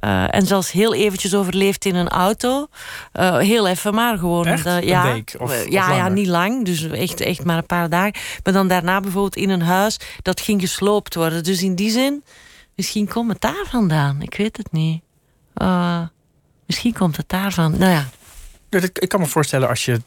[0.04, 2.66] Uh, en zelfs heel eventjes overleefd in een auto.
[3.14, 4.46] Uh, heel even maar gewoon.
[4.46, 4.66] Echt?
[4.66, 5.34] Uh, ja, een week?
[5.38, 6.64] Of, ja, ja, niet lang.
[6.64, 8.12] Dus echt, echt maar een paar dagen.
[8.42, 11.44] Maar dan daarna bijvoorbeeld in een huis dat ging gesloopt worden.
[11.44, 12.24] Dus in die zin,
[12.74, 14.22] misschien komt het daar vandaan.
[14.22, 15.02] Ik weet het niet.
[16.66, 17.78] misschien komt het daarvan.
[17.78, 18.08] Nou ja.
[18.92, 20.00] Ik kan me voorstellen als je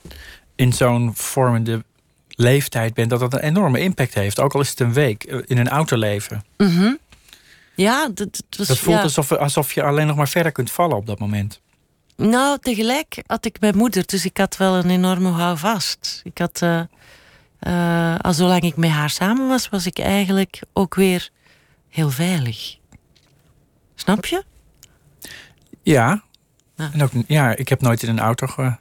[0.55, 1.83] in zo'n vormende
[2.29, 4.39] leeftijd bent, dat dat een enorme impact heeft.
[4.39, 6.43] Ook al is het een week in een auto leven.
[6.57, 6.97] Mm
[7.77, 9.03] ja, dat, was, dat voelt ja.
[9.03, 11.61] alsof, alsof je alleen nog maar verder kunt vallen op dat moment.
[12.15, 16.21] Nou, tegelijk had ik mijn moeder, dus ik had wel een enorme houvast.
[16.23, 16.81] Ik had, uh,
[17.61, 21.29] uh, al zolang ik met haar samen was, was ik eigenlijk ook weer
[21.89, 22.77] heel veilig.
[23.95, 24.43] Snap je?
[25.81, 26.23] Ja.
[26.75, 26.89] ja.
[26.93, 28.77] En ook, ja, ik heb nooit in een auto gewoond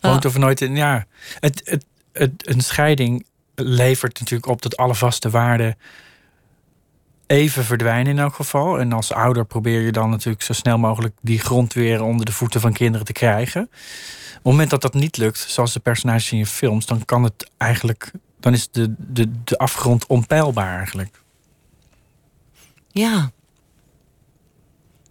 [0.00, 0.24] oh.
[0.24, 0.76] of nooit in.
[0.76, 1.06] Ja,
[1.40, 5.76] het, het, het, een scheiding levert natuurlijk op dat alle vaste waarden
[7.30, 8.78] even verdwijnen in elk geval.
[8.78, 12.32] En als ouder probeer je dan natuurlijk zo snel mogelijk die grond weer onder de
[12.32, 13.62] voeten van kinderen te krijgen.
[13.62, 13.70] Op
[14.32, 17.50] het moment dat dat niet lukt, zoals de personages in je films, dan kan het
[17.56, 21.22] eigenlijk, dan is de, de, de afgrond onpeilbaar eigenlijk.
[22.88, 23.30] Ja.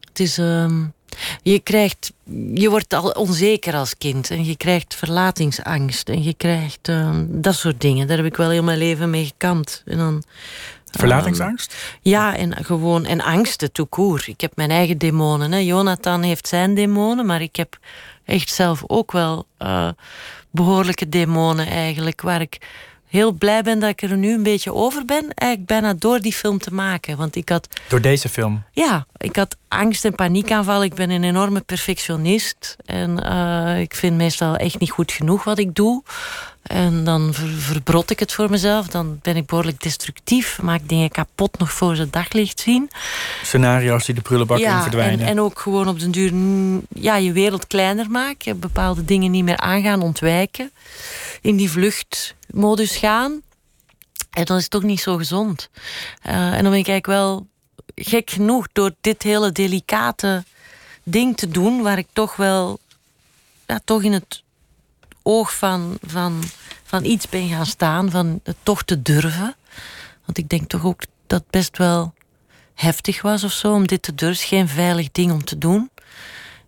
[0.07, 0.37] Het is.
[0.37, 0.93] Um,
[1.41, 2.13] je krijgt.
[2.53, 4.29] Je wordt al onzeker als kind.
[4.29, 6.09] En je krijgt verlatingsangst.
[6.09, 8.07] En je krijgt um, dat soort dingen.
[8.07, 9.83] Daar heb ik wel heel mijn leven mee gekant.
[9.85, 10.23] En dan
[10.91, 11.73] Verlatingsangst?
[11.73, 14.23] Um, ja, en gewoon en angsten toekoer.
[14.25, 15.51] Ik heb mijn eigen demonen.
[15.51, 15.57] Hè.
[15.57, 17.77] Jonathan heeft zijn demonen, maar ik heb
[18.25, 19.89] echt zelf ook wel uh,
[20.51, 22.21] behoorlijke demonen eigenlijk.
[22.21, 22.57] Waar ik
[23.09, 25.33] heel blij ben dat ik er nu een beetje over ben.
[25.33, 27.17] Eigenlijk bijna door die film te maken.
[27.17, 27.67] Want ik had...
[27.87, 28.63] Door deze film?
[28.71, 30.83] Ja, ik had angst en paniekaanval.
[30.83, 32.75] Ik ben een enorme perfectionist.
[32.85, 36.03] En uh, ik vind meestal echt niet goed genoeg wat ik doe.
[36.69, 38.87] En dan ver, verbrot ik het voor mezelf.
[38.87, 40.61] Dan ben ik behoorlijk destructief.
[40.61, 42.89] Maak dingen kapot nog voor ze daglicht zien.
[43.43, 45.19] Scenario's die de prullenbak ja, in verdwijnen.
[45.19, 46.31] En, en ook gewoon op den duur
[46.89, 48.59] ja, je wereld kleiner maken.
[48.59, 50.71] Bepaalde dingen niet meer aangaan, ontwijken.
[51.41, 53.41] In die vluchtmodus gaan.
[54.31, 55.69] En dat is toch niet zo gezond.
[56.27, 57.47] Uh, en dan ben ik eigenlijk wel
[57.95, 60.43] gek genoeg door dit hele delicate
[61.03, 62.79] ding te doen, waar ik toch wel
[63.67, 64.43] ja, toch in het
[65.23, 66.43] oog van, van,
[66.89, 69.55] van iets ben gaan staan, van het toch te durven.
[70.25, 72.13] Want ik denk toch ook dat het best wel
[72.73, 74.47] heftig was of zo om dit te durven.
[74.47, 75.89] Geen veilig ding om te doen.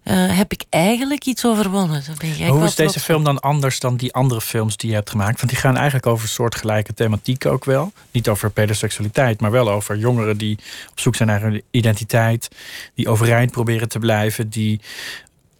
[0.03, 2.03] Uh, heb ik eigenlijk iets overwonnen.
[2.47, 5.37] Hoe is deze film dan anders dan die andere films die je hebt gemaakt?
[5.37, 7.91] Want die gaan eigenlijk over soortgelijke thematiek ook wel.
[8.11, 10.57] Niet over pedoseksualiteit, maar wel over jongeren die
[10.91, 12.47] op zoek zijn naar hun identiteit.
[12.95, 14.49] Die overeind proberen te blijven.
[14.49, 14.79] Die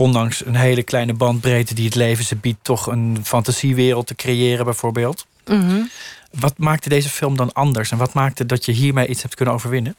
[0.02, 4.66] ondanks een hele kleine bandbreedte die het leven ze biedt, toch een fantasiewereld te creëren,
[4.66, 5.26] bijvoorbeeld.
[5.46, 5.90] Mm
[6.32, 7.92] Wat maakte deze film dan anders?
[7.92, 9.96] En wat maakte dat je hiermee iets hebt kunnen overwinnen?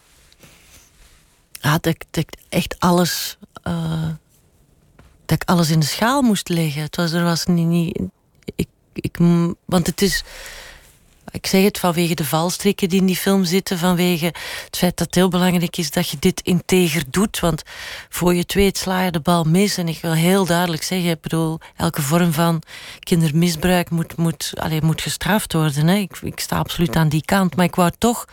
[1.61, 3.37] Ja, dat, dat echt alles.
[3.65, 4.09] Uh,
[5.27, 6.83] dat ik alles in de schaal moest leggen.
[6.83, 7.67] Het was, er was niet.
[7.67, 8.01] niet
[8.55, 9.17] ik, ik,
[9.65, 10.25] want het is
[11.30, 14.24] ik zeg het vanwege de valstrikken die in die film zitten, vanwege
[14.64, 17.40] het feit dat het heel belangrijk is dat je dit integer doet.
[17.40, 17.62] Want
[18.08, 19.76] voor je het weet sla je de bal mis.
[19.76, 22.62] En ik wil heel duidelijk zeggen, ik bedoel, elke vorm van
[22.98, 25.87] kindermisbruik moet, moet, allez, moet gestraft worden.
[25.87, 25.94] Hè.
[25.94, 27.56] Ik, ik sta absoluut aan die kant.
[27.56, 28.24] Maar ik wou toch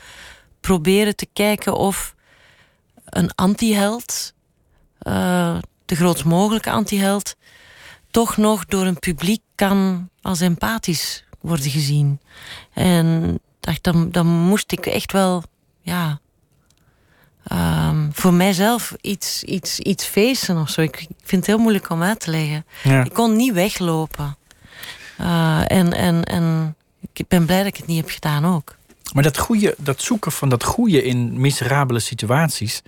[0.60, 2.16] proberen te kijken of
[3.06, 4.34] een antiheld,
[5.02, 7.36] uh, de grootst mogelijke antiheld,
[8.12, 12.20] toch nog door een publiek kan als empathisch worden gezien.
[12.74, 15.44] En dacht, dan, dan moest ik echt wel,
[15.82, 16.20] ja,
[17.52, 20.82] um, voor mijzelf iets, iets, iets feesten of zo.
[20.82, 22.66] Ik, ik, vind het heel moeilijk om uit te leggen.
[22.84, 23.04] Ja.
[23.04, 24.38] Ik kon niet weglopen.
[25.22, 26.76] Uh, en, en, en
[27.14, 28.78] ik ben blij dat ik het niet heb gedaan ook.
[29.14, 32.82] Maar dat, goede, dat zoeken van dat goede in miserabele situaties...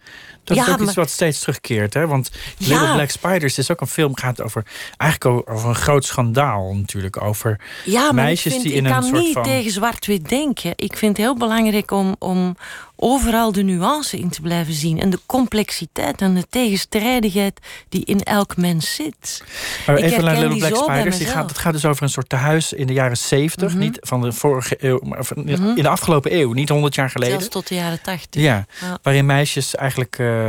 [0.55, 0.87] Dat ja, is ook maar...
[0.87, 1.93] iets wat steeds terugkeert.
[1.93, 2.07] Hè?
[2.07, 2.93] Want Little ja.
[2.93, 4.65] Black Spiders is ook een film gaat over
[4.97, 7.21] eigenlijk over een groot schandaal natuurlijk.
[7.21, 9.25] Over ja, meisjes vind, die in een soort van.
[9.25, 10.73] Ik kan niet tegen zwart-wit denken.
[10.75, 12.55] Ik vind het heel belangrijk om, om
[13.01, 14.99] overal de nuance in te blijven zien.
[14.99, 17.59] En de complexiteit en de tegenstrijdigheid
[17.89, 19.43] die in elk mens zit.
[19.85, 21.17] Maar even naar Little Black Spiders.
[21.17, 23.67] Die gaat, het gaat dus over een soort tehuis in de jaren 70.
[23.67, 23.83] Mm -hmm.
[23.83, 25.77] Niet van de vorige eeuw, maar van, mm -hmm.
[25.77, 26.53] in de afgelopen eeuw.
[26.53, 27.33] Niet 100 jaar geleden.
[27.33, 28.41] Zelfs tot de jaren 80.
[28.41, 28.99] Ja, ja.
[29.01, 30.40] waarin meisjes eigenlijk uh,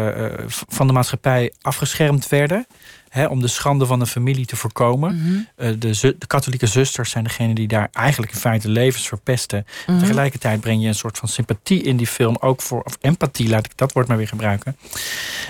[0.48, 2.66] van de maatschappij afgeschermd werden.
[3.09, 5.14] Hè, om de schande van een familie te voorkomen.
[5.14, 5.48] Mm -hmm.
[5.57, 9.66] uh, de, de, katholieke zusters zijn degene die daar eigenlijk in feite levens verpesten.
[9.87, 9.98] Mhm.
[9.98, 12.37] Tegelijkertijd breng je een soort van sympathie in die film.
[12.40, 14.76] Ook voor, of empathie, laat ik dat woord maar weer gebruiken.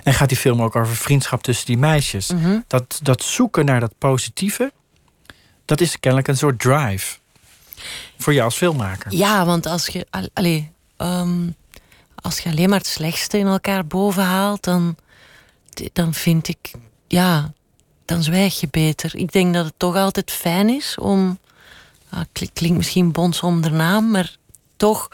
[0.02, 2.32] En gaat die film ook over vriendschap tussen die meisjes.
[2.32, 2.58] Mhm.
[2.66, 4.72] Dat, dat zoeken naar dat positieve,
[5.64, 7.16] dat is kennelijk een soort drive.
[8.18, 9.14] Voor jou als filmmaker.
[9.14, 10.06] Ja, want als je.
[10.32, 11.54] Allee, um,
[12.22, 14.96] als je alleen maar het slechtste in elkaar boven haalt, dan,
[15.92, 16.70] dan vind ik,
[17.06, 17.52] ja,
[18.04, 19.16] dan zwijg je beter.
[19.16, 21.38] Ik denk dat het toch altijd fijn is om,
[22.10, 22.20] ah,
[22.52, 24.36] klinkt misschien bons om de naam, maar
[24.76, 25.08] toch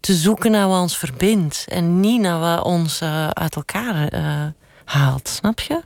[0.00, 4.46] te zoeken naar wat ons verbindt en niet naar wat ons uh, uit elkaar uh,
[4.84, 5.80] haalt, snap je?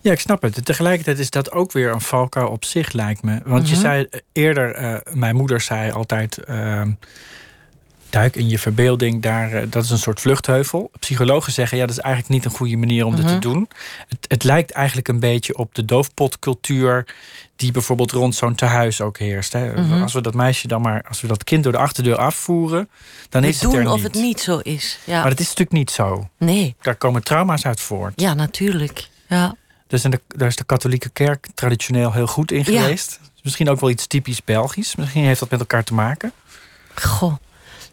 [0.00, 0.64] Ja, ik snap het.
[0.64, 3.30] Tegelijkertijd is dat ook weer een valkuil op zich, lijkt me.
[3.30, 3.52] Want Mhm.
[3.52, 3.66] mm -hmm.
[3.66, 6.38] je zei eerder, uh, mijn moeder zei altijd
[8.12, 9.52] duik in je verbeelding daar.
[9.54, 10.90] Uh, dat is een soort vluchtheuvel.
[10.98, 13.20] Psychologen zeggen ja, dat is eigenlijk niet een goede manier om Mhm.
[13.20, 13.40] mm -hmm.
[13.40, 13.68] dit te doen.
[14.08, 17.06] Het, het, lijkt eigenlijk een beetje op de doofpotcultuur
[17.56, 19.52] die bijvoorbeeld rond zo'n tehuis ook heerst.
[19.52, 19.72] Hè.
[19.72, 20.02] Mhm.
[20.02, 22.88] Als we dat meisje dan maar, als we dat kind door de achterdeur afvoeren,
[23.28, 23.88] dan We is het er niet.
[23.88, 24.98] of het niet zo is.
[25.04, 25.20] Ja.
[25.20, 26.28] Maar het is natuurlijk niet zo.
[26.38, 26.74] Nee.
[26.80, 28.20] Daar komen trauma's uit voort.
[28.20, 29.08] Ja, natuurlijk.
[29.28, 29.54] Ja.
[29.86, 32.80] Dus de, daar is de katholieke kerk traditioneel heel goed in Ja.
[32.80, 33.20] geweest.
[33.42, 34.96] Misschien ook wel iets typisch Belgisch.
[34.96, 36.32] Misschien heeft dat met elkaar te maken.
[36.94, 37.34] Goh.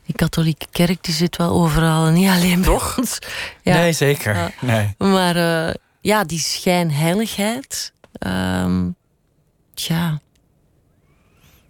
[0.09, 2.97] Die katholieke kerk die zit wel overal en niet alleen bij Toch?
[2.97, 3.19] ons.
[3.61, 3.73] Ja.
[3.73, 4.35] Nee, zeker.
[4.35, 4.51] Ja.
[4.61, 4.95] Nee.
[4.97, 7.93] Maar uh, ja, die schijnheiligheid.
[8.19, 8.95] Um,
[9.73, 10.19] tja.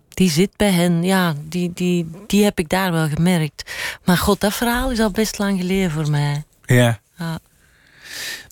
[0.09, 1.03] Die zit bij hen.
[1.03, 3.71] Ja, die, die, die heb ik daar wel gemerkt.
[4.03, 6.43] Maar god, dat verhaal is al best lang geleden voor mij.
[6.65, 6.99] Ja.
[7.17, 7.39] ja.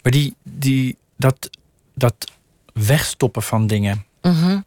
[0.04, 1.50] Maar die, die, dat,
[1.94, 2.32] dat
[2.74, 4.06] wegstoppen van dingen.
[4.22, 4.66] Mm -hmm.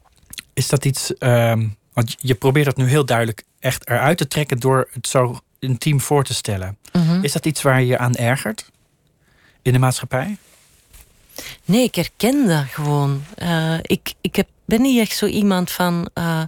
[0.52, 1.12] Is dat iets...
[1.18, 4.58] Um, want je probeert dat nu heel duidelijk echt eruit te trekken...
[4.58, 6.78] door het zo intiem voor te stellen.
[6.92, 7.24] Mm -hmm.
[7.24, 8.70] Is dat iets waar je aan ergert?
[9.62, 10.36] In de maatschappij?
[11.64, 13.24] Nee, ik herken dat gewoon.
[13.42, 16.10] Uh, ik ik heb, ben niet echt zo iemand van.
[16.14, 16.42] Uh,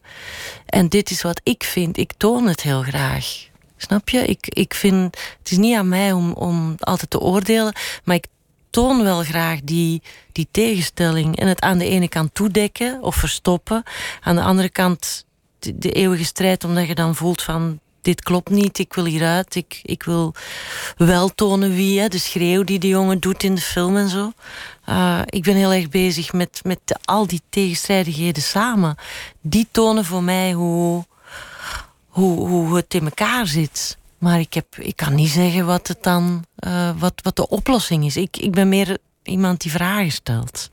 [0.66, 1.96] en dit is wat ik vind.
[1.96, 3.46] Ik toon het heel graag.
[3.76, 4.26] Snap je?
[4.26, 5.18] Ik, ik vind.
[5.38, 7.74] Het is niet aan mij om, om altijd te oordelen.
[8.04, 8.26] Maar ik
[8.70, 11.36] toon wel graag die, die tegenstelling.
[11.38, 13.82] En het aan de ene kant toedekken of verstoppen.
[14.20, 15.24] Aan de andere kant
[15.74, 19.54] de, eeuwige strijd, omdat je dan voelt van dit klopt niet, ik wil hieruit.
[19.54, 20.34] Ik, ik wil
[20.96, 24.32] wel tonen wie, hè, de schreeuw die de jongen doet in de film en zo.
[24.88, 28.96] Uh, ik ben heel erg bezig met, met al die tegenstrijdigheden samen.
[29.40, 31.04] Die tonen voor mij hoe,
[32.08, 33.98] hoe, hoe het in elkaar zit.
[34.18, 38.04] Maar ik, heb, ik kan niet zeggen wat, het dan, uh, wat, wat de oplossing
[38.04, 38.16] is.
[38.16, 40.70] Ik, ik ben meer iemand die vragen stelt.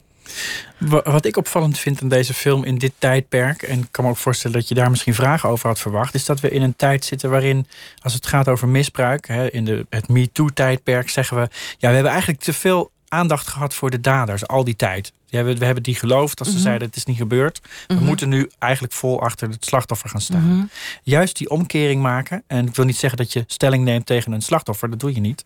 [1.03, 4.17] Wat ik opvallend vind aan deze film in dit tijdperk, en ik kan me ook
[4.17, 7.05] voorstellen dat je daar misschien vragen over had verwacht, is dat we in een tijd
[7.05, 7.67] zitten waarin,
[8.01, 12.41] als het gaat over misbruik, in de, het MeToo-tijdperk, zeggen we, ja, we hebben eigenlijk
[12.41, 15.13] te veel aandacht gehad voor de daders al die tijd.
[15.29, 16.63] we hebben die geloofd als ze mhm.
[16.63, 17.61] zeiden het is niet gebeurd.
[17.87, 18.03] We mhm.
[18.03, 20.55] moeten nu eigenlijk vol achter het slachtoffer gaan staan.
[20.55, 20.65] Mhm.
[21.03, 22.43] Juist die omkering maken.
[22.47, 24.89] En ik wil niet zeggen dat je stelling neemt tegen een slachtoffer.
[24.89, 25.45] Dat doe je niet.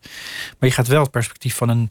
[0.58, 1.90] Maar je gaat wel het perspectief van een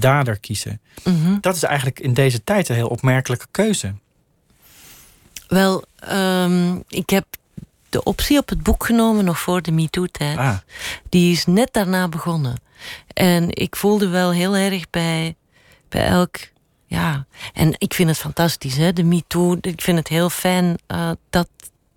[0.00, 0.80] dader kiezen.
[1.04, 1.36] Mhm.
[1.40, 3.94] Dat is eigenlijk in deze tijd een heel opmerkelijke keuze.
[5.48, 7.26] Wel, ehm, ik heb
[7.88, 10.38] de optie op het boek genomen nog voor de MeToo-tijd.
[10.38, 10.56] Ah.
[11.08, 12.60] Die is net daarna begonnen.
[13.12, 15.34] En ik voelde wel heel erg bij,
[15.88, 16.36] bij elk.
[16.86, 19.56] Ja, en ik vind het fantastisch, hè, de MeToo.
[19.60, 21.48] Ik vind het heel fijn uh, dat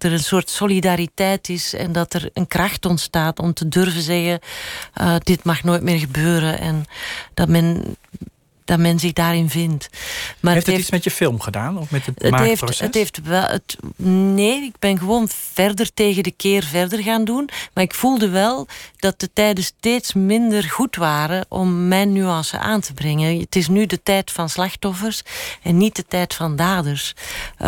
[0.03, 4.39] er een soort solidariteit is en dat er een kracht ontstaat om te durven zeggen:
[5.01, 6.59] uh, dit mag nooit meer gebeuren.
[6.59, 6.85] En
[7.33, 7.95] dat men
[8.65, 9.89] dat men zich daarin vindt.
[10.39, 11.77] Maar heeft het, iets met je film gedaan?
[11.77, 13.45] Of met het, het heeft, het heeft wel.
[13.45, 13.77] Het,
[14.35, 17.49] nee, ik ben gewoon verder tegen de keer verder gaan doen.
[17.73, 22.81] Maar ik voelde wel dat de tijden steeds minder goed waren om mijn nuance aan
[22.81, 23.39] te brengen.
[23.39, 25.21] Het is nu de tijd van slachtoffers
[25.61, 27.13] en niet de tijd van daders.
[27.61, 27.67] Uh,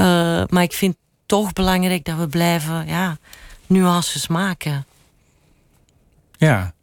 [0.50, 0.96] maar ik vind
[1.26, 3.18] toch belangrijk dat we blijven ja,
[3.68, 4.86] nuances maken.
[6.38, 6.74] Ja,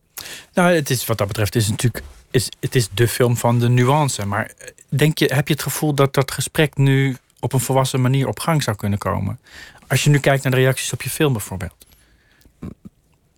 [0.52, 3.59] nou, het is, wat dat betreft is het natuurlijk is, het is de film van
[3.59, 4.26] de nuance.
[4.26, 8.00] Maar eh, denk je, heb je het gevoel dat dat gesprek nu op een volwassen
[8.00, 9.40] manier op gang zou kunnen komen?
[9.88, 11.87] Als je nu kijkt naar de reacties op je film bijvoorbeeld.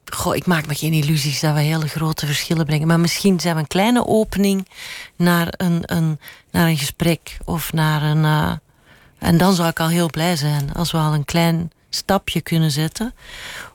[0.05, 2.87] Goh, ik maak me geen illusies dat we hele grote verschillen brengen.
[2.87, 4.69] Maar misschien zijn we een kleine opening
[5.17, 6.19] naar een, een,
[6.51, 8.25] naar een gesprek of naar een.
[8.25, 8.53] Uh,
[9.25, 12.71] en dan zou ik al heel blij zijn als we al een klein stapje kunnen
[12.71, 13.15] zetten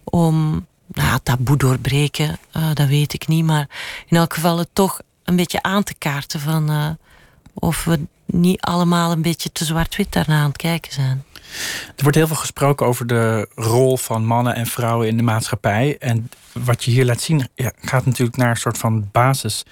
[0.03, 3.45] om nou, taboe doorbreken, uh, dat weet ik niet.
[3.45, 3.69] Maar
[4.07, 6.89] in elk geval het toch een beetje aan te kaarten van uh,
[7.53, 11.23] of we niet allemaal een beetje te zwart-wit daarna aan het kijken zijn.
[11.95, 15.97] Er wordt heel veel gesproken over de rol van mannen en vrouwen in de maatschappij.
[15.99, 19.63] En wat je hier laat zien ja, gaat natuurlijk naar een soort van basis.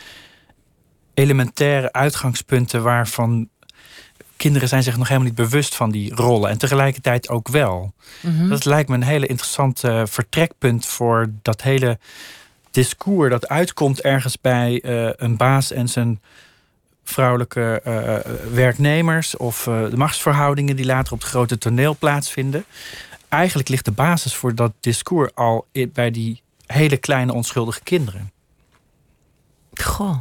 [1.13, 3.49] Elementaire uitgangspunten waarvan
[4.37, 6.49] kinderen zijn zich nog helemaal niet bewust van die rollen.
[6.49, 7.93] En tegelijkertijd ook wel.
[8.21, 8.49] Mhm.
[8.49, 11.99] Dat lijkt me een hele interessante vertrekpunt voor dat hele
[12.71, 16.21] discours dat uitkomt ergens bij uh, een baas en zijn
[17.03, 22.65] vrouwelijke uh, werknemers of de machtsverhoudingen die later op het grote toneel plaatsvinden.
[23.29, 28.31] Eigenlijk ligt de basis voor dat discours al bij die hele kleine onschuldige kinderen.
[29.73, 30.17] Goh.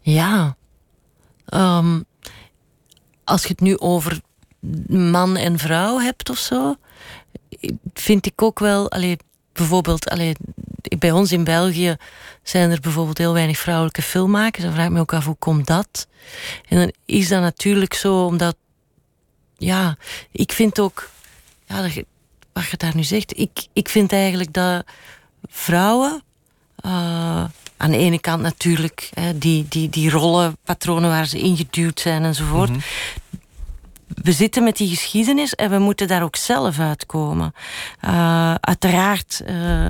[0.00, 0.56] Ja.
[1.54, 2.04] Um,
[3.30, 4.20] als je het nu over
[4.88, 6.74] man en vrouw hebt of zo,
[7.94, 8.90] vind ik ook wel.
[8.90, 9.16] Allee,
[9.52, 10.36] bijvoorbeeld, allee,
[10.98, 11.96] bij ons in België
[12.42, 14.64] zijn er bijvoorbeeld heel weinig vrouwelijke filmmakers.
[14.64, 16.06] Dan vraag ik me ook af hoe komt dat?
[16.68, 18.56] En dan is dat natuurlijk zo, omdat.
[19.56, 19.96] Ja,
[20.32, 21.10] ik vind ook.
[21.64, 21.82] Ja,
[22.52, 23.38] wat je daar nu zegt.
[23.38, 24.84] Ik, ik vind eigenlijk dat
[25.46, 26.22] vrouwen.
[26.86, 27.44] Uh,
[27.80, 32.70] aan de ene kant natuurlijk hè, die, die, die rollenpatronen waar ze ingeduwd zijn enzovoort.
[32.70, 32.80] Mm
[34.22, 37.54] We zitten met die geschiedenis en we moeten daar ook zelf uitkomen.
[38.04, 39.86] Uh, uiteraard uh,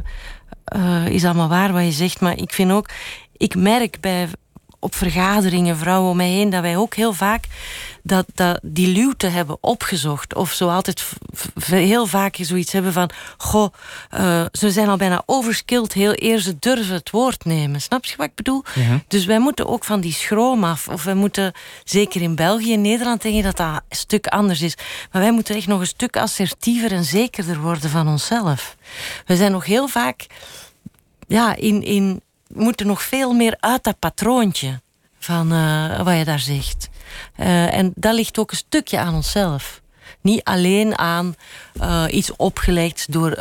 [0.77, 2.89] uh, is allemaal waar wat je zegt, maar ik vind ook,
[3.37, 4.29] ik merk bij
[4.81, 7.45] op vergaderingen, vrouwen om mij heen, dat wij ook heel vaak
[8.03, 10.35] dat, dat die luwte hebben opgezocht.
[10.35, 11.13] Of zo altijd
[11.65, 13.73] heel vaak zoiets hebben van: Goh,
[14.15, 17.81] uh, ze zijn al bijna overskilled, heel eer ze durven het woord nemen.
[17.81, 18.65] Snap je wat ik bedoel?
[19.09, 20.89] Dus wij moeten ook van die schroom af.
[20.89, 21.53] Of wij moeten,
[21.85, 24.75] zeker in België en Nederland, denk je dat dat een stuk anders is.
[25.13, 28.77] Maar wij moeten echt nog een stuk assertiever en zekerder worden van onszelf.
[29.27, 30.27] We zijn nog heel vaak
[31.27, 32.23] ja, in, in
[32.55, 34.81] moeten nog veel meer uit dat patroontje
[35.19, 36.89] van uh, wat je daar zegt.
[37.41, 39.81] Uh, en dat ligt ook een stukje aan onszelf.
[40.21, 41.35] Niet alleen aan
[41.81, 43.33] uh, iets opgelegd door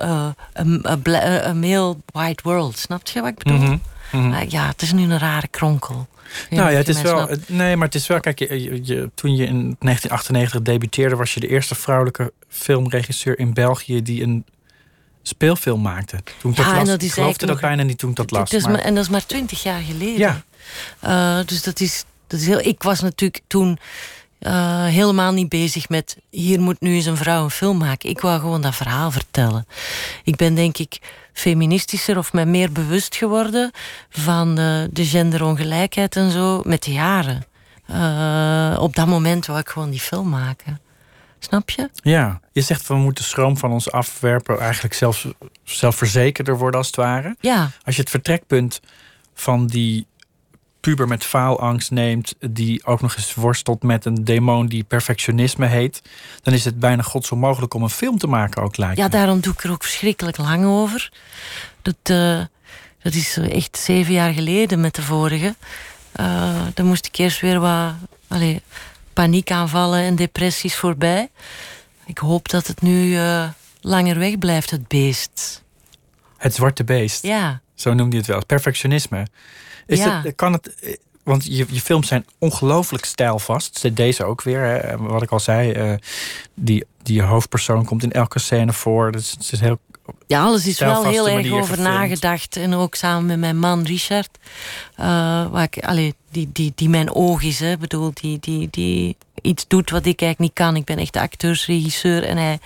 [0.53, 2.77] een, een, male white world.
[2.77, 3.57] Snap je wat ik bedoel?
[3.59, 4.29] Mm Mhm.
[4.29, 6.07] Maar ja, het is nu een rare kronkel.
[6.49, 7.25] Nou ja, het is wel.
[7.25, 7.49] snapt.
[7.49, 8.19] Nee, maar het is wel.
[8.19, 14.01] Kijk, je- toen je in 1998 debuteerde, was je de eerste vrouwelijke filmregisseur in België
[14.01, 14.45] die een
[15.29, 16.17] speelfilm maakte.
[16.41, 18.31] Toen ik dat Ja, las, dat ik geloofde dat nog- bijna niet toen ik dat
[18.31, 18.51] las.
[18.51, 20.17] Het is maar- en dat is maar twintig jaar geleden.
[20.17, 20.41] ja,
[20.99, 22.59] Eh, dus dat is, dat is heel.
[22.59, 23.79] Ik was natuurlijk toen
[24.39, 26.17] eh, helemaal niet bezig met.
[26.29, 28.09] Hier moet nu eens een vrouw een film maken.
[28.09, 29.65] Ik wou gewoon dat verhaal vertellen.
[30.23, 30.99] Ik ben denk ik
[31.33, 33.71] feministischer of mij meer bewust geworden
[34.09, 34.55] van
[34.91, 37.43] de genderongelijkheid en zo met de jaren.
[37.85, 40.79] Eh, op dat moment wou ik gewoon die film maken.
[41.39, 41.89] Snap je?
[41.93, 45.27] ja, je zegt we moeten schroom van ons afwerpen, eigenlijk zelfs
[45.63, 47.35] zelfverzekerder worden als het ware.
[47.39, 48.79] Ja, Als je het vertrekpunt
[49.33, 50.07] van die
[50.79, 56.01] puber met faalangst neemt, die ook nog eens worstelt met een demon die perfectionisme heet,
[56.41, 59.09] dan is het bijna godsonmogelijk om een film te maken ook lijkt ja, me.
[59.09, 61.11] daarom doe ik er ook verschrikkelijk lang over.
[61.81, 62.39] Dat, eh,
[63.01, 65.55] dat is echt zeven jaar geleden met de vorige.
[66.11, 67.93] Eh, dan moest ik eerst weer wat
[68.27, 68.61] allee,
[69.19, 71.29] paniekaanvallen en depressies voorbij.
[72.05, 73.49] Ik hoop dat het nu eh,
[73.81, 75.63] langer weg blijft, het beest.
[76.37, 77.23] Het zwarte beest.
[77.23, 78.45] Ja, Zo noemde je het wel.
[78.45, 79.27] Perfectionisme.
[79.85, 80.21] Is Ja.
[80.23, 83.95] het, kan het, eh, want je, je films zijn ongelooflijk stijlvast.
[83.95, 84.61] Deze ook weer.
[84.61, 84.97] Hè.
[84.97, 85.93] Wat ik al zei, eh,
[86.53, 89.11] die, die hoofdpersoon komt in elke scène voor.
[89.11, 89.79] Dus het is heel,
[90.27, 91.89] ja alles is wel heel erg over gefilmd.
[91.89, 92.55] nagedacht.
[92.57, 94.37] En ook samen met mijn man Richard.
[94.95, 95.05] eh,
[95.51, 97.59] waar ik, allee, die, die, die mijn oog is.
[97.59, 97.77] Hè.
[97.77, 100.75] Bedoel, die, die, die iets doet wat ik eigenlijk niet kan.
[100.75, 102.23] Ik ben echt acteursregisseur.
[102.23, 102.59] En hij,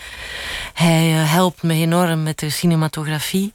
[0.74, 3.54] hij eh, helpt me enorm met de cinematografie.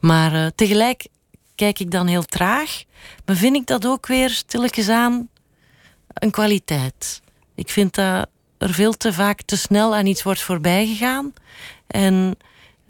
[0.00, 1.06] Maar eh, tegelijk
[1.54, 2.82] kijk ik dan heel traag.
[3.26, 5.28] Maar vind ik dat ook weer stilletjes aan
[6.14, 7.22] een kwaliteit.
[7.54, 8.26] Ik vind dat
[8.58, 11.32] er veel te vaak te snel aan iets wordt voorbij gegaan.
[11.86, 12.36] En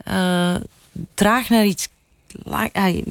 [0.05, 0.55] eh,
[1.13, 1.87] traag naar iets,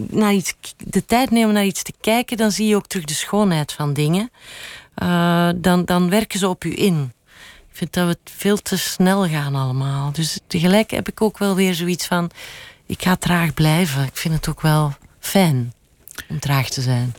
[0.08, 3.14] naar iets, de tijd nemen naar iets te kijken, dan zie je ook terug de
[3.14, 4.30] schoonheid van dingen.
[4.94, 7.12] Eh, dan, dan werken ze op u in.
[7.70, 10.12] Ik vind dat we veel te snel gaan allemaal.
[10.12, 12.30] Dus tegelijk heb ik ook wel weer zoiets van...
[12.86, 14.04] ik ga traag blijven.
[14.04, 15.72] Ik vind het ook wel fijn
[16.28, 17.14] om traag te zijn.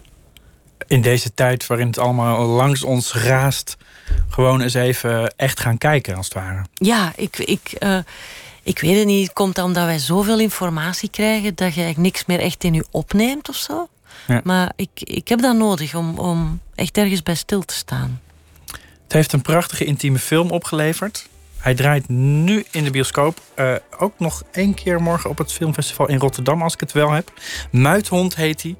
[0.88, 3.78] in deze tijd waarin het allemaal langs ons raast,
[4.30, 6.66] gewoon eens even echt gaan kijken, als het ware.
[6.74, 7.98] Ja, ik, ik, eh,
[8.66, 9.24] ik weet het niet.
[9.24, 11.55] Het komt omdat wij zoveel informatie krijgen...
[11.55, 13.88] dat je eigenlijk niks meer echt in je opneemt of zo.
[14.28, 14.41] Ja.
[14.43, 18.22] Maar ik, ik heb dat nodig om, om echt ergens bij stil te staan.
[19.03, 21.28] Het heeft een prachtige intieme film opgeleverd.
[21.57, 23.41] Hij draait nu in de bioscoop.
[23.53, 27.11] Eh, ook nog één keer morgen op het filmfestival in Rotterdam, als ik het wel
[27.11, 27.32] heb.
[27.72, 28.76] Muithond heet hij.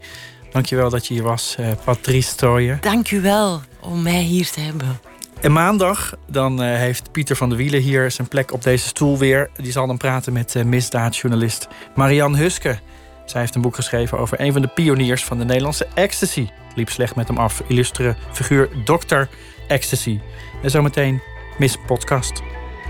[0.52, 2.78] Dankjewel dat je hier was, eh, Patrice Stooyen.
[2.82, 5.00] Dank u wel om mij hier te hebben.
[5.46, 9.18] En maandag dan eh, heeft Pieter van der Wielen hier zijn plek op deze stoel
[9.18, 9.50] weer.
[9.56, 12.80] Die zal dan praten met eh, misdaadjournalist Marianne Huske.
[13.26, 16.50] Zij heeft een boek geschreven over een van de pioniers van de Nederlandse ecstasy.
[16.76, 17.64] Liep slecht met hem af.
[17.68, 19.22] Illustere figuur Dr.
[19.68, 20.20] Ecstasy.
[20.64, 21.22] En zometeen
[21.58, 22.42] Miss Podcast.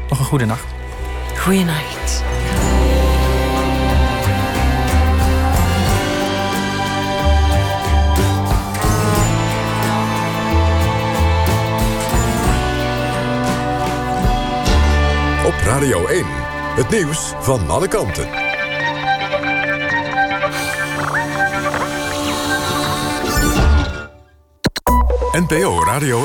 [0.09, 0.73] Nog een goede nacht.
[1.37, 2.23] Goeienacht.
[15.45, 16.25] Op Radio 1.
[16.75, 18.27] Het nieuws van alle kanten.
[25.31, 26.19] NPO Radio